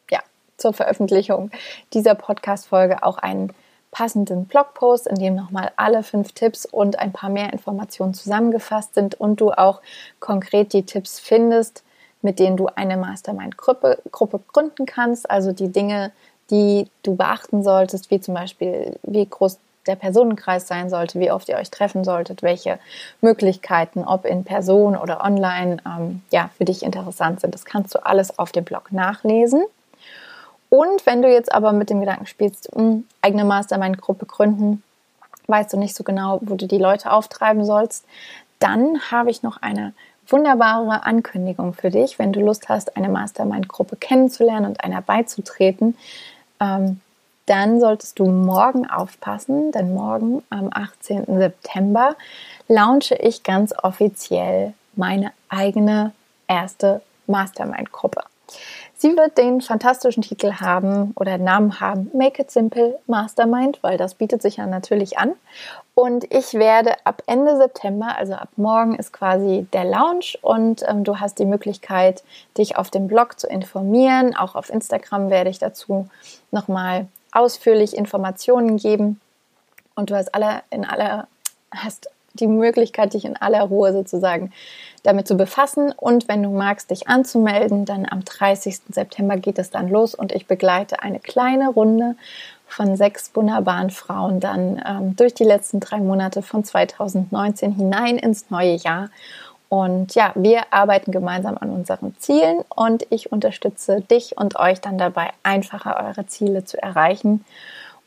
ja, 0.10 0.20
zur 0.58 0.74
Veröffentlichung 0.74 1.52
dieser 1.94 2.16
Podcast-Folge 2.16 3.04
auch 3.04 3.18
einen 3.18 3.54
passenden 3.92 4.46
Blogpost, 4.46 5.08
in 5.08 5.16
dem 5.16 5.36
nochmal 5.36 5.72
alle 5.76 6.04
fünf 6.04 6.34
Tipps 6.34 6.66
und 6.66 7.00
ein 7.00 7.12
paar 7.12 7.30
mehr 7.30 7.52
Informationen 7.52 8.14
zusammengefasst 8.14 8.94
sind 8.94 9.16
und 9.16 9.42
du 9.42 9.52
auch 9.52 9.82
konkret 10.20 10.74
die 10.74 10.86
Tipps 10.86 11.20
findest, 11.20 11.84
mit 12.22 12.38
denen 12.38 12.58
du 12.58 12.68
eine 12.68 12.98
Mastermind-Gruppe 12.98 14.00
Gruppe 14.12 14.42
gründen 14.52 14.86
kannst. 14.86 15.30
Also 15.30 15.54
die 15.54 15.72
Dinge, 15.72 16.12
die 16.50 16.88
du 17.04 17.16
beachten 17.16 17.64
solltest, 17.64 18.12
wie 18.12 18.20
zum 18.20 18.34
Beispiel, 18.34 18.98
wie 19.04 19.26
groß 19.26 19.60
der 19.88 19.96
Personenkreis 19.96 20.68
sein 20.68 20.90
sollte, 20.90 21.20
wie 21.20 21.32
oft 21.32 21.50
ihr 21.50 21.58
euch 21.58 21.72
treffen 21.72 22.04
solltet, 22.04 22.44
welche 22.44 22.80
Möglichkeiten, 23.22 24.04
ob 24.04 24.26
in 24.26 24.44
Person 24.44 24.96
oder 24.96 25.24
online, 25.24 25.78
ähm, 25.86 26.22
ja, 26.32 26.50
für 26.58 26.66
dich 26.66 26.84
interessant 26.84 27.42
sind. 27.42 27.54
Das 27.54 27.66
kannst 27.66 27.96
du 27.96 28.06
alles 28.06 28.38
auf 28.38 28.52
dem 28.52 28.64
Blog 28.64 28.92
nachlesen. 28.92 29.64
Und 30.70 31.06
wenn 31.06 31.22
du 31.22 31.32
jetzt 31.32 31.52
aber 31.52 31.72
mit 31.72 31.90
dem 31.90 32.00
Gedanken 32.00 32.28
spielst, 32.28 32.76
mh, 32.76 32.82
hm, 32.82 33.04
eigene 33.22 33.46
Mastermind-Gruppe 33.46 34.26
gründen, 34.26 34.84
weißt 35.48 35.74
du 35.74 35.78
nicht 35.78 35.96
so 35.96 36.04
genau, 36.04 36.40
wo 36.42 36.56
du 36.56 36.68
die 36.68 36.78
Leute 36.78 37.12
auftreiben 37.12 37.66
sollst, 37.66 38.06
dann 38.60 39.00
habe 39.12 39.32
ich 39.32 39.42
noch 39.42 39.58
eine 39.62 39.94
wunderbare 40.28 41.06
Ankündigung 41.06 41.74
für 41.74 41.90
dich, 41.90 42.20
wenn 42.20 42.32
du 42.32 42.42
Lust 42.42 42.70
hast, 42.70 42.96
eine 42.96 43.10
Mastermind-Gruppe 43.10 43.96
kennenzulernen 43.96 44.68
und 44.68 44.84
einer 44.84 45.02
beizutreten. 45.02 45.98
Ähm, 46.60 47.02
dann 47.46 47.80
solltest 47.80 48.20
du 48.20 48.30
morgen 48.30 48.88
aufpassen, 48.88 49.72
denn 49.72 49.94
morgen 49.94 50.44
am 50.52 50.70
18. 50.72 51.26
September 51.26 52.16
launche 52.68 53.16
ich 53.16 53.42
ganz 53.42 53.74
offiziell 53.82 54.74
meine 54.96 55.32
eigene 55.50 56.12
erste 56.48 57.02
Mastermind-Gruppe. 57.26 58.22
Sie 59.02 59.16
wird 59.16 59.38
den 59.38 59.62
fantastischen 59.62 60.24
Titel 60.24 60.56
haben 60.60 61.14
oder 61.16 61.38
Namen 61.38 61.80
haben 61.80 62.12
Make 62.14 62.42
It 62.42 62.52
Simple 62.52 63.00
Mastermind, 63.08 63.82
weil 63.82 63.98
das 63.98 64.14
bietet 64.14 64.42
sich 64.42 64.58
ja 64.58 64.68
natürlich 64.68 65.18
an. 65.18 65.36
Und 65.96 66.26
ich 66.34 66.54
werde 66.54 66.96
ab 67.06 67.24
Ende 67.26 67.56
September, 67.56 68.18
also 68.18 68.34
ab 68.34 68.50
morgen 68.58 68.96
ist 68.96 69.14
quasi 69.14 69.66
der 69.72 69.86
Launch 69.86 70.38
und 70.42 70.84
ähm, 70.86 71.06
du 71.06 71.18
hast 71.22 71.40
die 71.40 71.46
Möglichkeit, 71.46 72.26
dich 72.58 72.76
auf 72.76 72.90
dem 72.90 73.08
Blog 73.08 73.40
zu 73.40 73.48
informieren. 73.48 74.36
Auch 74.36 74.56
auf 74.56 74.70
Instagram 74.70 75.30
werde 75.30 75.50
ich 75.50 75.60
dazu 75.60 76.10
nochmal 76.52 77.08
ausführlich 77.32 77.96
Informationen 77.96 78.76
geben 78.76 79.22
und 79.96 80.10
du 80.10 80.16
hast 80.16 80.36
alle 80.36 80.62
in 80.72 80.84
aller 80.84 81.30
hast 81.72 82.10
die 82.40 82.48
Möglichkeit, 82.48 83.14
dich 83.14 83.26
in 83.26 83.36
aller 83.36 83.64
Ruhe 83.64 83.94
sozusagen 83.94 84.52
damit 85.04 85.28
zu 85.28 85.36
befassen. 85.36 85.92
Und 85.92 86.28
wenn 86.28 86.44
du 86.44 86.50
magst, 86.50 86.92
dich 86.92 87.08
anzumelden, 87.08 87.86
dann 87.86 88.06
am 88.10 88.24
30. 88.24 88.82
September 88.90 89.38
geht 89.38 89.60
es 89.60 89.70
dann 89.70 89.90
los 89.90 90.16
und 90.16 90.32
ich 90.32 90.48
begleite 90.48 91.02
eine 91.02 91.20
kleine 91.20 91.70
Runde 91.70 92.16
von 92.68 92.96
sechs 92.96 93.32
wunderbaren 93.34 93.90
Frauen 93.90 94.40
dann 94.40 94.82
ähm, 94.86 95.16
durch 95.16 95.34
die 95.34 95.44
letzten 95.44 95.80
drei 95.80 95.98
Monate 95.98 96.42
von 96.42 96.64
2019 96.64 97.74
hinein 97.74 98.18
ins 98.18 98.50
neue 98.52 98.76
Jahr. 98.76 99.10
Und 99.70 100.16
ja, 100.16 100.32
wir 100.36 100.72
arbeiten 100.72 101.12
gemeinsam 101.12 101.58
an 101.60 101.70
unseren 101.70 102.16
Zielen 102.18 102.60
und 102.76 103.06
ich 103.12 103.32
unterstütze 103.32 104.02
dich 104.02 104.38
und 104.38 104.56
euch 104.58 104.82
dann 104.82 104.98
dabei, 104.98 105.30
einfacher 105.44 106.04
eure 106.04 106.26
Ziele 106.26 106.66
zu 106.66 106.82
erreichen 106.82 107.46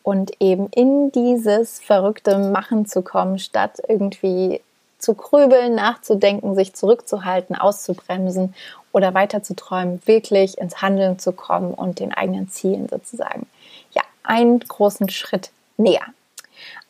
und 0.02 0.32
eben 0.40 0.68
in 0.68 1.12
dieses 1.12 1.80
verrückte 1.80 2.38
Machen 2.38 2.86
zu 2.86 3.02
kommen, 3.02 3.38
statt 3.38 3.80
irgendwie 3.88 4.60
zu 4.98 5.14
grübeln, 5.14 5.74
nachzudenken, 5.74 6.54
sich 6.54 6.74
zurückzuhalten, 6.74 7.56
auszubremsen 7.56 8.54
oder 8.92 9.14
weiter 9.14 9.42
zu 9.42 9.54
träumen, 9.56 10.00
wirklich 10.06 10.58
ins 10.58 10.80
Handeln 10.80 11.18
zu 11.18 11.32
kommen 11.32 11.74
und 11.74 11.98
den 11.98 12.14
eigenen 12.14 12.48
Zielen 12.48 12.88
sozusagen, 12.88 13.46
ja, 13.92 14.02
einen 14.22 14.60
großen 14.60 15.08
Schritt 15.08 15.50
näher. 15.76 16.06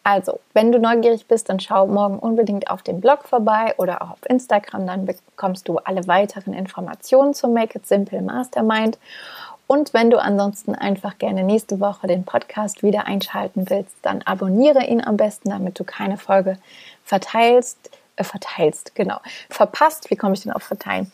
Also, 0.04 0.40
wenn 0.52 0.72
du 0.72 0.80
neugierig 0.80 1.26
bist, 1.26 1.48
dann 1.48 1.60
schau 1.60 1.86
morgen 1.86 2.18
unbedingt 2.18 2.68
auf 2.68 2.82
dem 2.82 3.00
Blog 3.00 3.24
vorbei 3.24 3.74
oder 3.78 4.02
auch 4.02 4.10
auf 4.10 4.28
Instagram, 4.28 4.86
dann 4.86 5.06
bekommst 5.06 5.68
du 5.68 5.78
alle 5.78 6.06
weiteren 6.08 6.54
Informationen 6.54 7.34
zum 7.34 7.52
Make 7.54 7.78
It 7.78 7.86
Simple 7.86 8.20
Mastermind. 8.20 8.98
Und 9.72 9.94
wenn 9.94 10.10
du 10.10 10.18
ansonsten 10.20 10.74
einfach 10.74 11.16
gerne 11.16 11.44
nächste 11.44 11.80
Woche 11.80 12.06
den 12.06 12.24
Podcast 12.24 12.82
wieder 12.82 13.06
einschalten 13.06 13.70
willst, 13.70 13.96
dann 14.02 14.20
abonniere 14.20 14.84
ihn 14.84 15.02
am 15.02 15.16
besten, 15.16 15.48
damit 15.48 15.80
du 15.80 15.84
keine 15.84 16.18
Folge 16.18 16.58
verteilst, 17.04 17.78
äh, 18.16 18.22
verteilst, 18.22 18.94
genau, 18.94 19.16
verpasst. 19.48 20.10
Wie 20.10 20.16
komme 20.16 20.34
ich 20.34 20.42
denn 20.42 20.52
auf 20.52 20.62
verteilen? 20.62 21.10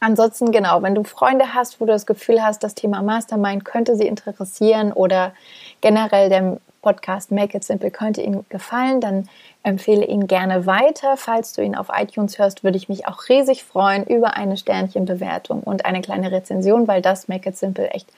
Ansonsten, 0.00 0.52
genau, 0.52 0.80
wenn 0.80 0.94
du 0.94 1.04
Freunde 1.04 1.52
hast, 1.52 1.82
wo 1.82 1.84
du 1.84 1.92
das 1.92 2.06
Gefühl 2.06 2.42
hast, 2.42 2.64
das 2.64 2.74
Thema 2.74 3.02
Mastermind 3.02 3.66
könnte 3.66 3.94
sie 3.94 4.06
interessieren 4.06 4.94
oder 4.94 5.34
generell 5.82 6.30
der 6.30 6.60
Podcast 6.82 7.30
Make 7.30 7.56
It 7.56 7.64
Simple 7.64 7.90
könnte 7.90 8.20
Ihnen 8.20 8.44
gefallen, 8.48 9.00
dann 9.00 9.28
empfehle 9.62 10.04
ihn 10.04 10.26
gerne 10.26 10.66
weiter. 10.66 11.16
Falls 11.16 11.52
du 11.52 11.62
ihn 11.62 11.76
auf 11.76 11.88
iTunes 11.94 12.38
hörst, 12.38 12.64
würde 12.64 12.76
ich 12.76 12.88
mich 12.88 13.06
auch 13.06 13.28
riesig 13.28 13.64
freuen 13.64 14.04
über 14.04 14.36
eine 14.36 14.56
Sternchenbewertung 14.56 15.62
und 15.62 15.86
eine 15.86 16.02
kleine 16.02 16.32
Rezension, 16.32 16.88
weil 16.88 17.00
das 17.00 17.28
Make 17.28 17.48
It 17.50 17.56
Simple 17.56 17.88
echt 17.90 18.08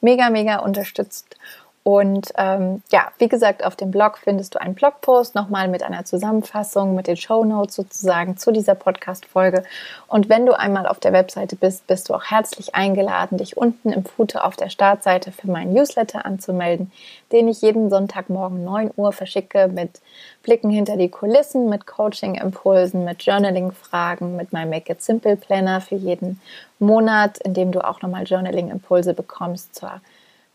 mega, 0.00 0.30
mega 0.30 0.56
unterstützt. 0.56 1.36
Und 1.84 2.32
ähm, 2.38 2.82
ja, 2.90 3.12
wie 3.18 3.28
gesagt, 3.28 3.62
auf 3.62 3.76
dem 3.76 3.90
Blog 3.90 4.16
findest 4.16 4.54
du 4.54 4.60
einen 4.60 4.74
Blogpost 4.74 5.34
nochmal 5.34 5.68
mit 5.68 5.82
einer 5.82 6.06
Zusammenfassung, 6.06 6.94
mit 6.94 7.06
den 7.06 7.18
Show 7.18 7.44
Notes 7.44 7.76
sozusagen 7.76 8.38
zu 8.38 8.52
dieser 8.52 8.74
Podcast-Folge. 8.74 9.64
Und 10.08 10.30
wenn 10.30 10.46
du 10.46 10.58
einmal 10.58 10.86
auf 10.86 10.98
der 10.98 11.12
Webseite 11.12 11.56
bist, 11.56 11.86
bist 11.86 12.08
du 12.08 12.14
auch 12.14 12.24
herzlich 12.24 12.74
eingeladen, 12.74 13.36
dich 13.36 13.58
unten 13.58 13.92
im 13.92 14.02
Footer 14.06 14.46
auf 14.46 14.56
der 14.56 14.70
Startseite 14.70 15.30
für 15.30 15.50
meinen 15.50 15.74
Newsletter 15.74 16.24
anzumelden, 16.24 16.90
den 17.32 17.48
ich 17.48 17.60
jeden 17.60 17.90
Sonntagmorgen 17.90 18.64
9 18.64 18.92
Uhr 18.96 19.12
verschicke 19.12 19.68
mit 19.68 20.00
Blicken 20.42 20.70
hinter 20.70 20.96
die 20.96 21.10
Kulissen, 21.10 21.68
mit 21.68 21.86
Coaching-Impulsen, 21.86 23.04
mit 23.04 23.24
Journaling-Fragen, 23.24 24.36
mit 24.36 24.54
meinem 24.54 24.70
Make 24.70 24.90
It 24.90 25.02
Simple 25.02 25.36
Planner 25.36 25.82
für 25.82 25.96
jeden 25.96 26.40
Monat, 26.78 27.36
in 27.38 27.52
dem 27.52 27.72
du 27.72 27.86
auch 27.86 28.00
nochmal 28.00 28.24
Journaling-Impulse 28.24 29.12
bekommst 29.12 29.74
zur 29.74 30.00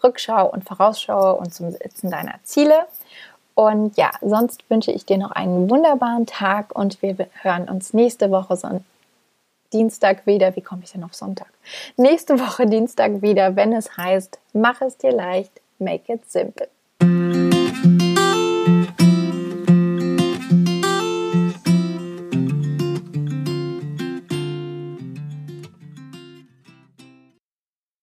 Rückschau 0.04 0.50
und 0.50 0.64
Vorausschau 0.64 1.38
und 1.38 1.54
zum 1.54 1.72
Setzen 1.72 2.10
deiner 2.10 2.36
Ziele. 2.44 2.86
Und 3.56 3.98
ja, 3.98 4.12
sonst 4.22 4.70
wünsche 4.70 4.92
ich 4.92 5.06
dir 5.06 5.18
noch 5.18 5.32
einen 5.32 5.70
wunderbaren 5.70 6.26
Tag 6.26 6.74
und 6.74 7.02
wir 7.02 7.28
hören 7.42 7.68
uns 7.68 7.94
nächste 7.94 8.32
Woche 8.32 8.56
Son 8.56 8.86
Dienstag 9.74 10.26
wieder. 10.26 10.56
Wie 10.56 10.62
komme 10.62 10.84
ich 10.84 10.92
denn 10.92 11.04
auf 11.04 11.14
Sonntag? 11.14 11.50
Nächste 11.98 12.40
Woche 12.40 12.66
Dienstag 12.66 13.22
wieder, 13.22 13.56
wenn 13.56 13.74
es 13.74 13.98
heißt, 13.98 14.40
mach 14.54 14.82
es 14.82 14.98
dir 14.98 15.12
leicht, 15.12 15.52
make 15.78 16.12
it 16.12 16.30
simple. 16.32 16.70